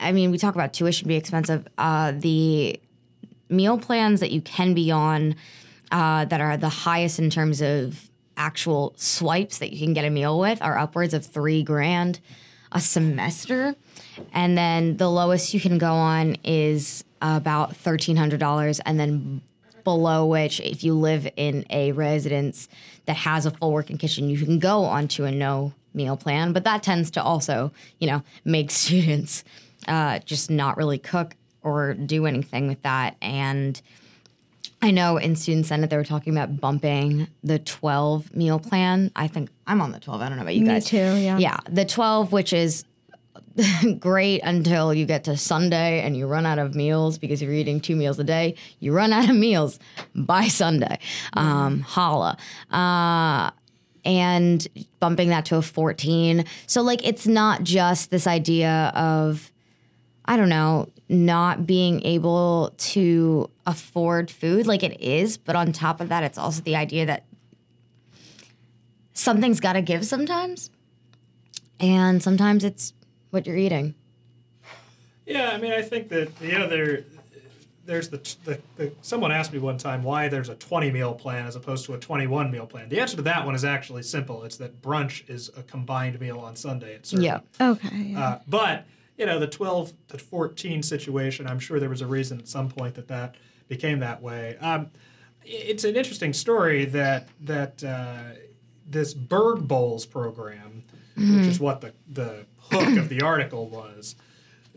[0.00, 1.68] I mean, we talk about tuition being expensive.
[1.78, 2.80] Uh, the
[3.48, 5.34] meal plans that you can be on
[5.90, 10.10] uh, that are the highest in terms of actual swipes that you can get a
[10.10, 12.20] meal with are upwards of three grand
[12.72, 13.74] a semester.
[14.32, 18.80] And then the lowest you can go on is about $1,300.
[18.84, 19.42] And then
[19.84, 22.68] below which, if you live in a residence
[23.06, 26.52] that has a full working kitchen, you can go onto a no meal plan.
[26.52, 29.44] But that tends to also, you know, make students
[29.86, 33.16] uh, just not really cook or do anything with that.
[33.20, 33.80] And
[34.80, 39.10] I know in Student Senate they were talking about bumping the 12 meal plan.
[39.16, 40.20] I think I'm on the 12.
[40.20, 40.84] I don't know about you Me guys.
[40.86, 41.38] too, yeah.
[41.38, 42.84] Yeah, the 12, which is
[43.98, 47.80] great until you get to Sunday and you run out of meals because you're eating
[47.80, 48.54] two meals a day.
[48.80, 49.78] You run out of meals
[50.14, 50.98] by Sunday.
[51.32, 52.36] Um, holla.
[52.70, 53.50] Uh,
[54.04, 54.66] and
[55.00, 56.44] bumping that to a 14.
[56.66, 59.50] So, like, it's not just this idea of,
[60.24, 64.66] I don't know, not being able to afford food.
[64.66, 65.38] Like, it is.
[65.38, 67.24] But on top of that, it's also the idea that
[69.14, 70.70] something's got to give sometimes.
[71.80, 72.92] And sometimes it's
[73.30, 73.94] what you're eating.
[75.26, 77.04] Yeah, I mean, I think that the other
[77.88, 81.46] there's the, the, the someone asked me one time why there's a 20 meal plan
[81.46, 82.88] as opposed to a 21 meal plan.
[82.88, 84.44] The answer to that one is actually simple.
[84.44, 87.40] It's that brunch is a combined meal on Sunday at certain Yeah.
[87.60, 88.14] Okay.
[88.14, 88.84] uh, but
[89.18, 92.70] you know, the 12 to 14 situation, I'm sure there was a reason at some
[92.70, 93.34] point that that
[93.66, 94.56] became that way.
[94.60, 94.90] Um,
[95.44, 98.34] it's an interesting story that that uh,
[98.86, 100.84] this Bird Bowls program,
[101.16, 104.14] which is what the the hook of the article was,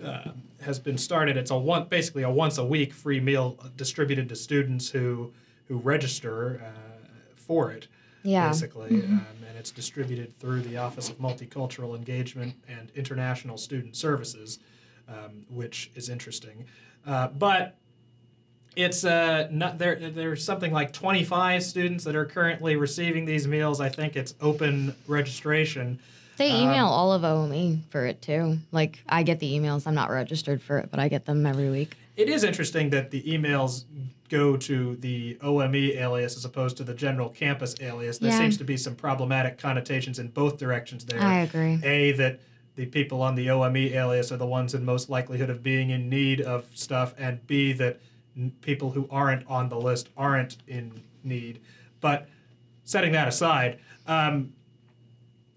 [0.04, 1.38] uh, has been started.
[1.38, 5.34] It's a one basically a once a week free meal distributed to students who
[5.66, 7.88] who register uh, for it
[8.24, 8.48] Yeah.
[8.50, 14.60] basically, um, and it's distributed through the Office of Multicultural Engagement and International Student Services,
[15.10, 16.66] um, which is interesting.
[17.06, 17.78] Uh, but
[18.76, 19.96] it's uh, not there.
[19.96, 23.82] There's something like 25 students that are currently receiving these meals.
[23.82, 26.00] I think it's open registration.
[26.38, 28.60] They Um, email all of OME for it too.
[28.72, 29.86] Like I get the emails.
[29.86, 31.98] I'm not registered for it, but I get them every week.
[32.22, 33.86] It is interesting that the emails
[34.30, 38.20] go to the OME alias as opposed to the general campus alias.
[38.20, 38.38] There Yeah.
[38.38, 41.20] seems to be some problematic connotations in both directions there.
[41.20, 41.80] I agree.
[41.84, 42.40] A, that
[42.76, 46.10] the people on the OME alias are the ones in most likelihood of being in
[46.10, 48.00] need of stuff, and B, that
[48.38, 51.60] n- people who aren't on the list aren't in need.
[52.02, 52.30] But
[52.84, 54.54] setting that aside, um,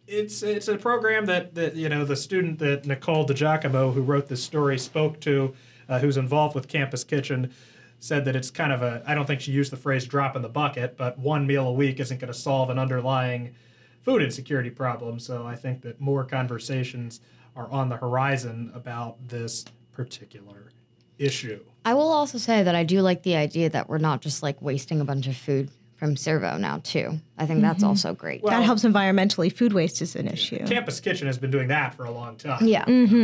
[0.08, 4.28] it's it's a program that, that you know the student that Nicole DiGiacomo, who wrote
[4.28, 5.54] this story, spoke to,
[5.88, 7.52] uh, who's involved with Campus Kitchen,
[7.98, 10.42] said that it's kind of a I don't think she used the phrase drop in
[10.42, 13.54] the bucket, but one meal a week isn't going to solve an underlying
[14.02, 15.18] food insecurity problem.
[15.18, 17.20] So I think that more conversations
[17.56, 20.70] are on the horizon about this particular
[21.18, 21.64] issue.
[21.84, 24.60] I will also say that I do like the idea that we're not just like
[24.60, 25.70] wasting a bunch of food
[26.04, 27.18] from Servo now too.
[27.38, 27.88] I think that's mm-hmm.
[27.88, 28.42] also great.
[28.42, 29.50] Well, that helps environmentally.
[29.50, 30.66] Food waste is an issue.
[30.66, 32.66] Campus Kitchen has been doing that for a long time.
[32.66, 32.82] yeah.
[32.82, 33.14] Uh, mm-hmm.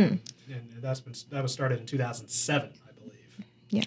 [0.51, 3.13] and that's been that was started in 2007, I believe.
[3.69, 3.83] Yeah.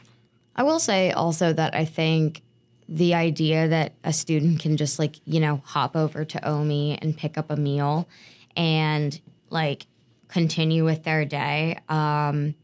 [0.55, 2.43] I will say also that I think
[2.89, 7.17] the idea that a student can just like, you know, hop over to OMI and
[7.17, 8.09] pick up a meal
[8.57, 9.89] and like
[10.29, 12.55] continue with their day um,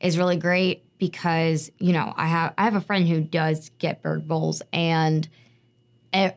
[0.00, 4.02] is really great because, you know, I have I have a friend who does get
[4.02, 5.28] Burg bowls and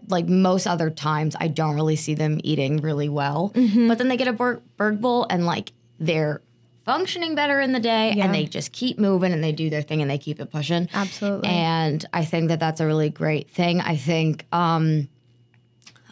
[0.07, 3.51] like most other times I don't really see them eating really well.
[3.55, 6.41] But then they get a bird, Burg bowl and like they're
[6.83, 8.25] functioning better in the day Yeah.
[8.25, 10.89] and they just keep moving and they do their thing and they keep it pushing.
[10.93, 11.47] Absolutely.
[11.49, 13.79] And I think that that's a really great thing.
[13.81, 15.07] I think um,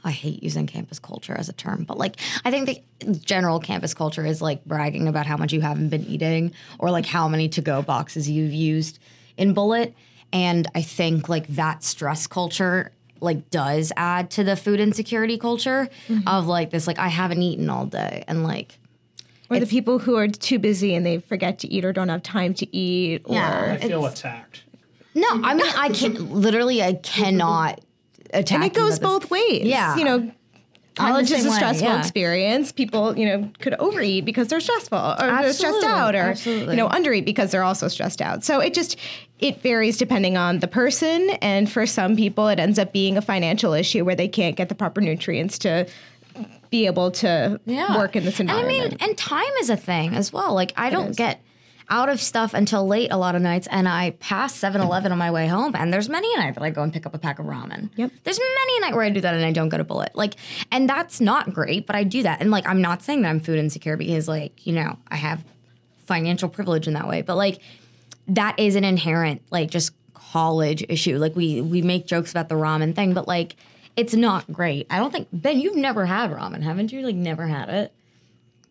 [0.04, 3.94] I hate using campus culture as a term, but like I think the general campus
[3.94, 7.50] culture is like bragging about how much you haven't been eating or like how many
[7.50, 9.00] to go boxes you've used
[9.38, 9.96] in Bullet.
[10.32, 15.90] And I think like that stress culture like does add to the food insecurity culture
[16.08, 16.28] mm-hmm.
[16.28, 18.80] of like this like I haven't eaten all day and like
[19.50, 22.22] or the people who are too busy and they forget to eat or don't have
[22.22, 23.24] time to eat.
[23.26, 23.78] Or Yeah.
[23.82, 24.64] I feel attacked.
[25.16, 27.82] no I mean I can literally I cannot
[28.34, 29.64] attack and it goes both ways.
[29.66, 29.98] Yeah.
[29.98, 30.34] You know, I'm the
[30.96, 32.00] college is a way, stressful yeah.
[32.00, 32.72] experience.
[32.72, 36.76] People, you know, could overeat because they're stressful or they're stressed out or, absolutely.
[36.76, 38.44] you know, undereat because they're also stressed out.
[38.44, 38.98] So it just,
[39.40, 41.30] it varies depending on the person.
[41.42, 44.70] And for some people, it ends up being a financial issue where they can't get
[44.70, 45.88] the proper nutrients to
[46.70, 47.98] be able to yeah.
[47.98, 48.74] work in this environment.
[48.74, 50.54] And I mean, and time is a thing as well.
[50.54, 51.16] Like I don't is.
[51.16, 51.42] get
[51.90, 55.32] out of stuff until late a lot of nights, and I pass 7-Eleven on my
[55.32, 55.76] way home.
[55.76, 57.90] And there's many a night that I go and pick up a pack of ramen.
[57.96, 58.12] Yep.
[58.24, 60.16] There's many a night where I do that and I don't go to Bullet.
[60.16, 60.36] Like,
[60.72, 62.42] and that's not great, but I do that.
[62.42, 65.44] And like, I'm not saying that I'm food insecure because like you know I have
[66.06, 67.60] financial privilege in that way, but like
[68.28, 71.18] that is an inherent like just college issue.
[71.18, 73.56] Like we we make jokes about the ramen thing, but like
[73.96, 74.88] it's not great.
[74.90, 77.02] I don't think Ben, you've never had ramen, haven't you?
[77.02, 77.94] Like never had it.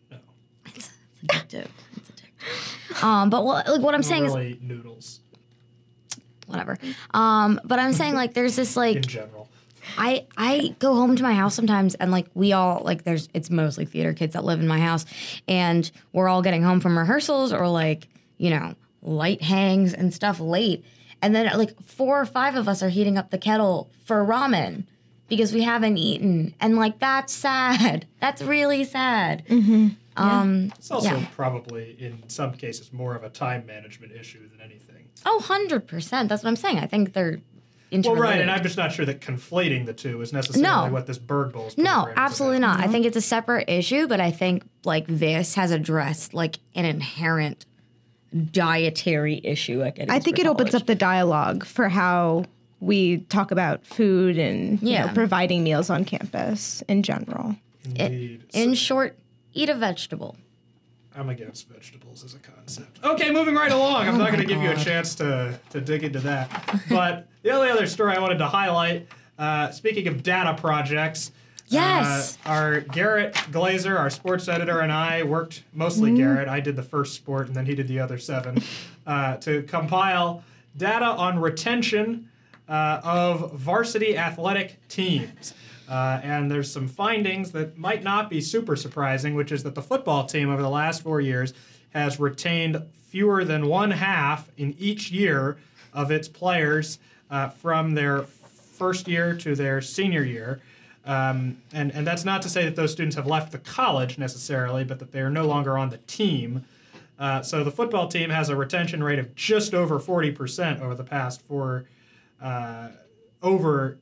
[0.09, 0.17] No.
[0.65, 0.89] It's,
[1.21, 1.67] it's addictive.
[1.95, 2.78] It's addictive.
[3.01, 5.21] Um, but what like what I'm saying is noodles.
[6.47, 6.77] Whatever.
[7.11, 9.49] Um, but I'm saying like there's this like in general.
[9.97, 13.49] I I go home to my house sometimes and like we all like there's it's
[13.49, 15.05] mostly theater kids that live in my house
[15.47, 20.39] and we're all getting home from rehearsals or like you know light hangs and stuff
[20.39, 20.83] late.
[21.21, 24.85] And then like four or five of us are heating up the kettle for ramen
[25.27, 26.55] because we haven't eaten.
[26.59, 28.07] And like that's sad.
[28.19, 29.43] That's really sad
[30.19, 31.25] um It's also yeah.
[31.35, 35.07] probably in some cases more of a time management issue than anything.
[35.25, 37.39] oh 100% that's what i'm saying i think they're
[37.91, 40.93] Well, right, and I'm just not sure that conflating the two is necessarily No.
[40.93, 42.77] what this Burg Bowls No, program is absolutely about.
[42.77, 42.87] not.
[42.87, 46.85] I think it's a separate issue, but I think like this has addressed like an
[46.85, 47.65] inherent
[48.51, 52.45] dietary issue at I think it opens up the dialogue for how
[52.79, 55.05] we talk about food and you Yeah.
[55.07, 57.55] know, providing meals on campus in general.
[57.95, 58.43] Indeed.
[58.53, 59.17] In short,
[59.53, 60.35] eat a vegetable.
[61.15, 62.99] I'm against vegetables as a concept.
[63.03, 64.07] Okay, moving right along.
[64.07, 66.79] I'm Oh not going to give you a chance to, to dig into that.
[66.89, 71.31] But the only other story I wanted to highlight, uh, speaking of data projects,
[71.67, 72.37] Yes.
[72.45, 76.47] uh, our Garrett Glazer, our sports editor, and I worked mostly Garrett.
[76.47, 78.61] I did the first sport, and then he did the other seven,
[79.05, 80.43] uh, to compile
[80.77, 82.27] data on retention
[82.67, 85.53] uh, of varsity athletic teams.
[85.89, 89.81] Uh, and there's some findings that might not be super surprising, which is that the
[89.81, 91.53] football team over the last four years
[91.89, 95.57] has retained fewer than one half in each year
[95.91, 96.99] of its players
[97.31, 100.61] uh, from their first year to their senior year.
[101.05, 104.83] Um, and, and that's not to say that those students have left the college necessarily,
[104.83, 106.65] but that they are no longer on the team.
[107.17, 111.03] Uh, so the football team has a retention rate of just over 40% over the
[111.03, 111.85] past four,
[112.41, 112.89] uh,
[113.41, 113.97] over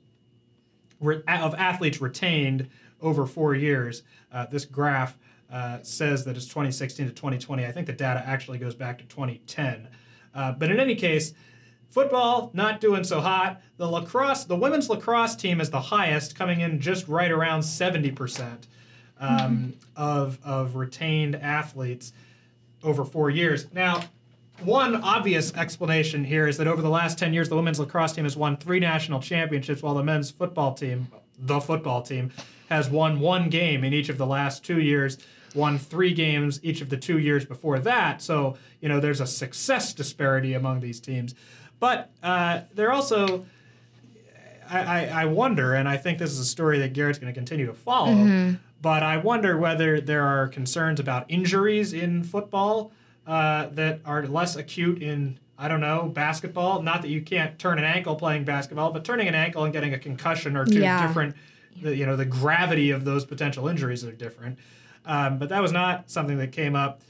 [0.99, 2.69] re- of athletes retained
[3.01, 4.03] over four years.
[4.31, 5.17] Uh, this graph
[5.51, 7.65] uh, says that it's 2016 to 2020.
[7.65, 9.87] I think the data actually goes back to 2010.
[10.35, 11.33] Uh, but in any case,
[11.89, 13.61] football not doing so hot.
[13.77, 18.67] The lacrosse, the women's lacrosse team is the highest, coming in just right around 70%
[19.19, 22.13] um, of of retained athletes
[22.83, 23.67] over four years.
[23.73, 24.03] Now,
[24.63, 28.23] one obvious explanation here is that over the last 10 years, the women's lacrosse team
[28.23, 32.31] has won three national championships, while the men's football team, the football team,
[32.69, 35.17] has won one game in each of the last two years,
[35.55, 38.21] won three games each of the two years before that.
[38.21, 41.35] So, you know, there's a success disparity among these teams.
[41.79, 43.45] But uh, they're also,
[44.69, 47.37] I, I, I wonder, and I think this is a story that Garrett's going to
[47.37, 48.11] continue to follow,
[48.81, 52.91] but I wonder whether there are concerns about injuries in football
[53.27, 56.81] uh, that are less acute in I don't know basketball.
[56.83, 59.93] Not that you can't turn an ankle playing basketball, but turning an ankle and getting
[59.93, 61.05] a concussion or two Yeah.
[61.05, 61.35] different.
[61.81, 64.57] The, you know the gravity of those potential injuries are different.
[65.05, 67.01] Um, but that was not something that came up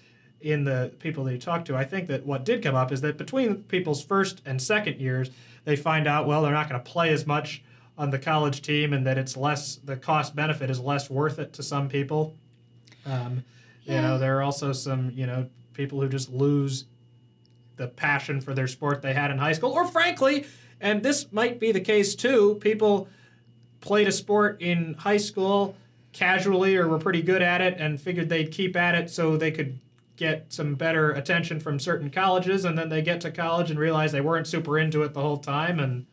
[0.41, 1.75] in the people that you talked to.
[1.75, 5.29] I think that what did come up is that between people's first and second years,
[5.65, 7.63] they find out well they're not going to play as much
[7.97, 11.51] on the college team, and that it's less the cost benefit is less worth it
[11.53, 12.35] to some people.
[13.05, 13.43] Um,
[13.83, 15.47] You know, there are also some you know
[15.77, 16.85] people who just lose
[17.77, 20.45] the passion for their sport they had in high school, or frankly,
[20.81, 23.07] and this might be the case too, people
[23.79, 25.75] played a sport in high school
[26.11, 29.51] casually or were pretty good at it and figured they'd keep at it so they
[29.51, 29.79] could
[30.15, 34.11] get some better attention from certain colleges and then they get to college and realize
[34.11, 36.07] they weren't super into it the whole time and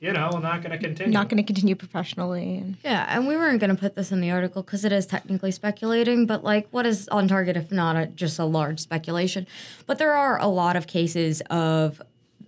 [0.00, 2.56] you know not going to continue Not going to continue professionally.
[2.56, 5.06] And Yeah, and we weren't going to put this in the article because it is
[5.06, 9.46] technically speculating, but like, what is on target if not a, just a large speculation?
[9.86, 12.02] But there are a lot of cases of.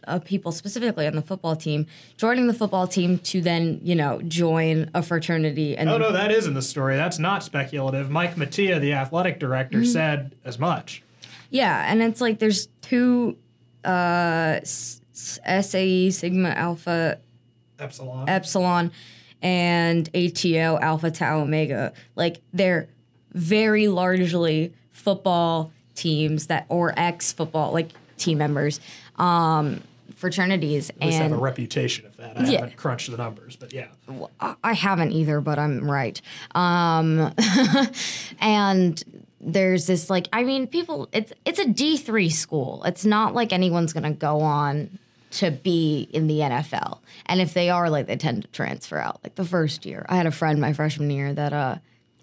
[0.09, 1.87] Of people specifically on the football team
[2.17, 6.33] joining the football team to then you know join a fraternity and oh no that
[6.33, 11.05] is in the story that's not speculative mike mattia the athletic director said as much
[11.51, 13.37] Yeah, and it's like there's two
[13.85, 15.39] uh, s- s-
[15.69, 17.19] SAE Sigma Alpha
[17.83, 18.93] epsilon Epsilon
[19.43, 21.93] and ATO Alpha Tau Omega.
[22.17, 22.89] Like they're
[23.33, 28.79] very largely football teams that or ex football like team members,
[29.17, 29.83] um,
[30.15, 32.61] fraternities, at least have and a reputation of that i Yeah.
[32.61, 33.89] haven't crunched the numbers but yeah
[34.41, 36.21] I- I haven't either, but I'm right.
[36.55, 37.33] Um,
[38.41, 39.03] and
[39.41, 42.83] there's this like, I mean, people, it's it's a D three school.
[42.85, 44.99] It's not like anyone's gonna go on
[45.33, 47.01] to be in the NFL.
[47.27, 49.21] And if they are, like, they tend to transfer out.
[49.25, 51.77] Like the first year, I had a friend my freshman year that uh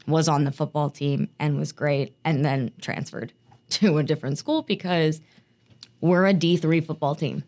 [0.07, 3.33] was on the football team and was great, and then transferred
[3.69, 5.21] to a different school because
[6.01, 7.43] we're a D three football team.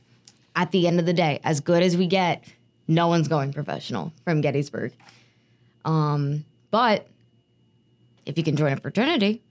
[0.56, 2.44] At the end of the day, as good as we get,
[2.88, 4.92] no one's going professional from Gettysburg.
[5.86, 7.08] Um, but
[8.26, 9.42] if you can join a fraternity,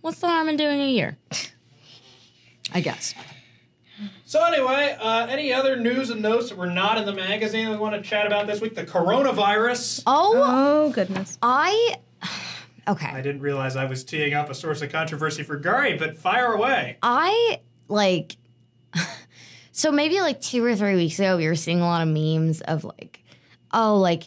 [0.00, 1.18] what's the harm in doing a year?
[2.72, 3.14] I guess.
[4.24, 7.76] So anyway, uh, any other news and notes that were not in the magazine we
[7.76, 8.74] want to chat about this week?
[8.74, 10.02] The coronavirus.
[10.06, 11.96] Oh, oh goodness, I.
[12.88, 13.08] Okay.
[13.08, 16.52] I didn't realize I was teeing up a source of controversy for Gary, but fire
[16.52, 16.98] away.
[17.02, 18.36] I like.
[19.76, 22.62] So maybe like two or three weeks ago, we were seeing a lot of memes
[22.62, 23.22] of like,
[23.74, 24.22] oh, like,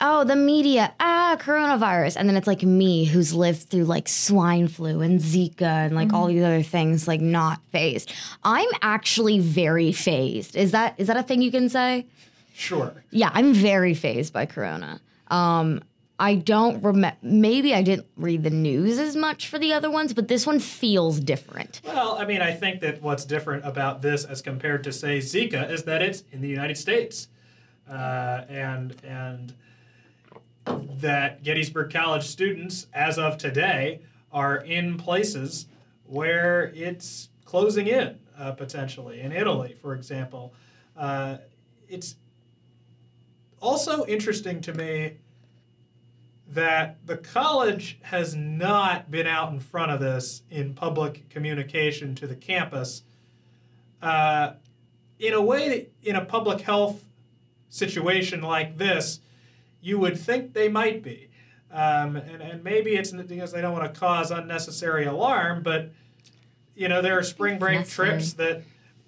[0.00, 2.16] oh, the media, ah, coronavirus.
[2.16, 6.12] And then it's like me who's lived through like swine flu and Zika and like
[6.12, 8.12] all these other things, like not phased.
[8.42, 10.56] I'm actually very phased.
[10.56, 12.06] Is that is that a thing you can say?
[12.54, 12.92] Sure.
[13.10, 15.00] Yeah, I'm very phased by corona.
[15.28, 15.82] Um,
[16.18, 17.16] I don't remember.
[17.22, 20.60] Maybe I didn't read the news as much for the other ones, but this one
[20.60, 21.80] feels different.
[21.84, 25.68] Well, I mean, I think that what's different about this as compared to, say, Zika
[25.68, 27.26] is that it's in the United States,
[27.90, 29.54] uh, and and
[30.66, 34.00] that Gettysburg College students, as of today,
[34.32, 35.66] are in places
[36.06, 39.20] where it's closing in uh, potentially.
[39.20, 40.54] In Italy, for example,
[40.96, 41.38] uh,
[41.88, 42.16] it's
[43.60, 45.18] also interesting to me
[46.48, 52.26] that the college has not been out in front of this in public communication to
[52.26, 53.02] the campus.
[54.02, 54.52] Uh,
[55.18, 57.04] in a way, in a public health
[57.70, 59.20] situation like this,
[59.84, 61.28] you would think they might be.
[61.70, 65.90] Um, and, and maybe it's because they don't want to cause unnecessary alarm, but
[66.74, 68.62] you know there are spring break trips that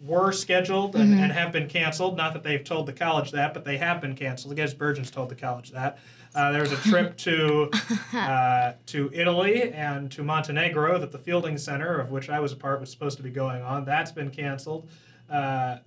[0.04, 2.16] were scheduled and, and have been canceled.
[2.16, 4.52] Not that they've told the college that, but they have been canceled.
[4.52, 5.98] I guess Burgeon's told the college that.
[6.34, 7.70] Uh, there was a trip to
[8.12, 12.56] uh, to Italy and to Montenegro that the Fielding Center, of which I was a
[12.56, 13.84] part, was supposed to be going on.
[13.84, 14.88] That's been canceled
[15.30, 15.78] uh,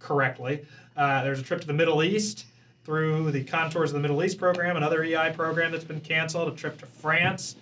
[0.00, 0.64] correctly.
[0.96, 2.46] Uh, there's a trip to the Middle East
[2.84, 6.52] through the Contours of the Middle East program, another EI program that's been canceled.
[6.52, 7.56] A trip to France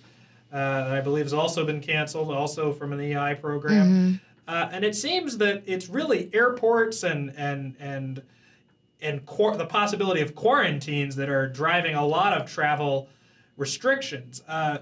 [0.51, 3.77] uh, that I believe has also been canceled, also from an EI program.
[4.47, 8.21] Uh, and it seems that it's really airports and and and
[9.01, 13.07] and quar- the possibility of quarantines that are driving a lot of travel
[13.57, 14.43] restrictions.
[14.47, 14.79] Uh,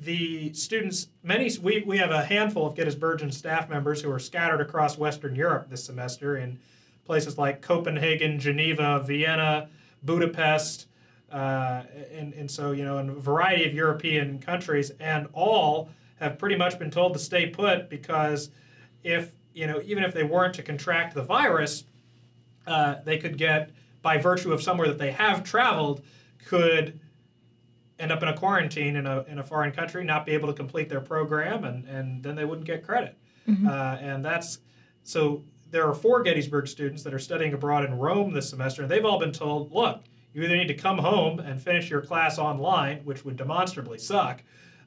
[0.00, 4.60] the students, many we, we have a handful of Gettysburgian staff members who are scattered
[4.60, 6.58] across Western Europe this semester in
[7.04, 9.68] places like Copenhagen, Geneva, Vienna,
[10.02, 10.86] Budapest,
[11.30, 11.82] uh,
[12.12, 16.56] and, and so you know in a variety of European countries, and all have pretty
[16.56, 18.50] much been told to stay put because
[19.02, 21.84] if you know even if they weren't to contract the virus,
[22.66, 23.70] uh, they could get
[24.02, 26.02] by virtue of somewhere that they have traveled
[26.46, 26.98] could
[27.98, 30.54] end up in a quarantine in a, in a foreign country, not be able to
[30.54, 33.16] complete their program, and, and then they wouldn't get credit.
[33.68, 34.58] Uh, and that's
[35.04, 38.90] so there are four Gettysburg students that are studying abroad in Rome this semester, and
[38.90, 40.02] they've all been told, look,
[40.34, 44.42] you either need to come home and finish your class online, which would demonstrably suck,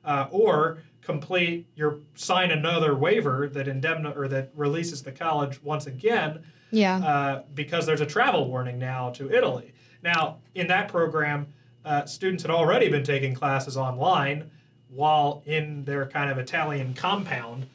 [0.06, 5.88] uh, or complete your sign another waiver that indemni- or that releases the college once
[5.88, 6.98] again Yeah.
[6.98, 9.74] uh, because there's a travel warning now to Italy.
[10.04, 11.48] Now, in that program,
[11.84, 14.50] uh, students had already been taking classes online
[14.96, 17.68] while in their kind of Italian compound.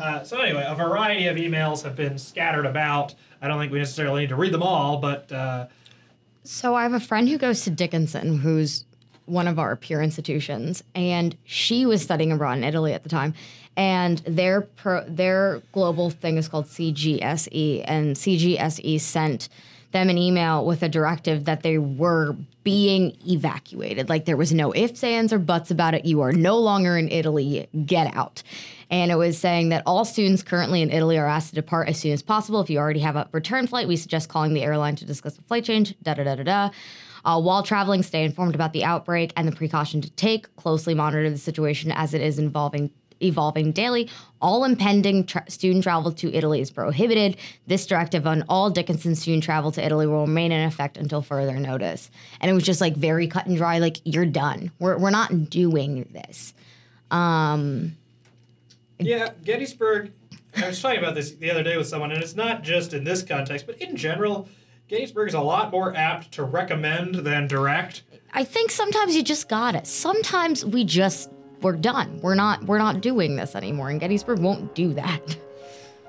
[0.00, 3.14] Uh, so, anyway, a variety of emails have been scattered about.
[3.42, 5.66] I don't think we necessarily need to read them all, but uh,
[6.44, 8.84] So I have a friend who goes to Dickinson, who's
[9.26, 13.34] one of our peer institutions, and she was studying abroad in Italy at the time.
[13.76, 19.48] And their pro, their global thing is called CGSE, and CGSE sent
[19.92, 24.08] them an email with a directive that they were being evacuated.
[24.08, 26.04] Like there was no ifs, ands, or buts about it.
[26.04, 27.68] You are no longer in Italy.
[27.86, 28.42] Get out.
[28.90, 31.98] And it was saying that all students currently in Italy are asked to depart as
[31.98, 32.60] soon as possible.
[32.60, 35.42] If you already have a return flight, we suggest calling the airline to discuss a
[35.42, 35.94] flight change.
[36.02, 36.70] Da da da da da.
[37.24, 40.54] Uh, while traveling, stay informed about the outbreak and the precaution to take.
[40.56, 42.90] Closely monitor the situation as it is involving
[43.22, 44.08] evolving daily.
[44.40, 47.36] All impending tra- student travel to Italy is prohibited.
[47.66, 51.58] This directive on all Dickinson student travel to Italy will remain in effect until further
[51.58, 52.10] notice.
[52.40, 53.78] And it was just like very cut and dry.
[53.78, 54.70] Like you're done.
[54.78, 56.54] We're we're not doing this.
[57.10, 57.96] Um,
[58.98, 60.12] Yeah, Gettysburg.
[60.56, 63.04] I was talking about this the other day with someone, and it's not just in
[63.04, 64.48] this context, but in general,
[64.88, 68.02] Gettysburg is a lot more apt to recommend than direct.
[68.32, 69.86] I think sometimes you just got it.
[69.86, 71.30] Sometimes we just
[71.62, 72.20] we're done.
[72.22, 75.36] We're not we're not doing this anymore, and Gettysburg won't do that.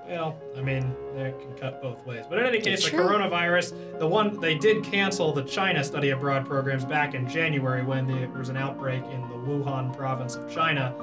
[0.09, 2.25] Well, I mean, that can cut both ways.
[2.27, 6.47] But in any case, the coronavirus, the one they did cancel the China study abroad
[6.47, 10.95] programs back in January when there was an outbreak in the Wuhan province of China,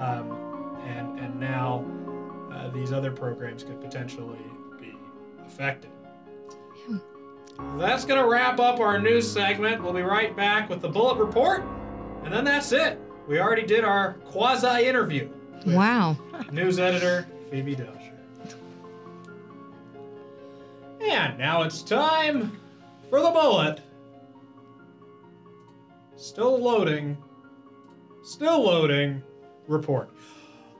[0.00, 1.82] um, and and now
[2.52, 4.38] uh, these other programs could potentially
[4.78, 4.94] be
[5.46, 5.90] affected.
[7.78, 9.82] That's gonna wrap up our news segment.
[9.82, 11.64] We'll be right back with the bullet report,
[12.24, 13.00] and then that's it.
[13.28, 15.28] We already did our quasi interview.
[15.66, 16.16] Wow.
[16.50, 18.12] News editor Phoebe Dosher.
[21.00, 22.58] And now it's time
[23.10, 23.80] for the bullet.
[26.16, 27.16] Still loading.
[28.22, 29.22] Still loading.
[29.68, 30.10] Report.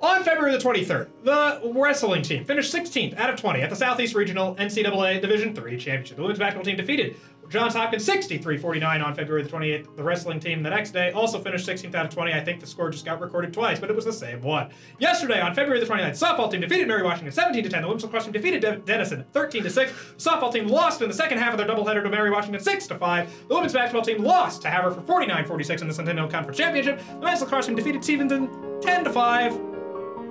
[0.00, 4.16] On February the 23rd, the wrestling team finished 16th out of 20 at the Southeast
[4.16, 6.16] Regional NCAA Division III Championship.
[6.16, 7.16] The women's basketball team defeated
[7.52, 9.94] Johns Hopkins 63-49 on February the 28th.
[9.94, 12.32] The wrestling team the next day also finished 16th out of 20.
[12.32, 14.70] I think the score just got recorded twice, but it was the same one.
[14.98, 17.82] Yesterday, on February the 29th, softball team defeated Mary Washington 17 to 10.
[17.82, 19.92] The women's lacrosse team defeated De- Denison 13 to 6.
[19.92, 22.86] The softball team lost in the second half of their doubleheader to Mary Washington 6
[22.86, 23.48] to 5.
[23.48, 27.02] The women's basketball team lost to Haverford 49-46 in the Centennial Conference Championship.
[27.06, 29.52] The men's lacrosse team defeated Stevenson 10 to 5.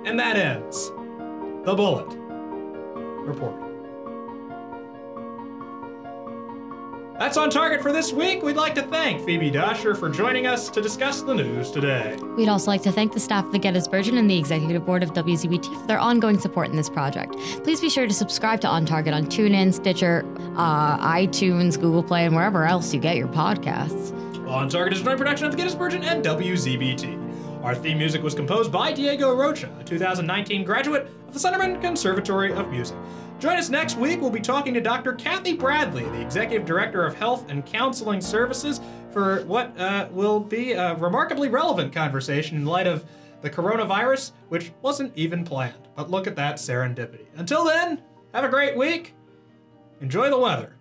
[0.06, 0.88] And that ends
[1.64, 2.12] the bullet
[3.24, 3.71] report.
[7.22, 8.42] That's on target for this week.
[8.42, 12.18] We'd like to thank Phoebe Dosher for joining us to discuss the news today.
[12.36, 15.12] We'd also like to thank the staff of the Gettysburgian and the executive board of
[15.12, 17.36] WZBT for their ongoing support in this project.
[17.62, 20.24] Please be sure to subscribe to On Target on TuneIn, Stitcher,
[20.56, 24.10] uh, iTunes, Google Play, and wherever else you get your podcasts.
[24.48, 27.62] On Target is a joint production of the Gettysburgian and WZBT.
[27.62, 32.52] Our theme music was composed by Diego Rocha, a 2019 graduate of the Sunderman Conservatory
[32.52, 32.96] of Music.
[33.42, 34.20] Join us next week.
[34.20, 35.14] We'll be talking to Dr.
[35.14, 38.80] Kathy Bradley, the Executive Director of Health and Counseling Services,
[39.10, 43.04] for what uh, will be a remarkably relevant conversation in light of
[43.40, 45.88] the coronavirus, which wasn't even planned.
[45.96, 47.26] But look at that serendipity.
[47.34, 48.00] Until then,
[48.32, 49.12] have a great week.
[50.00, 50.76] Enjoy the weather.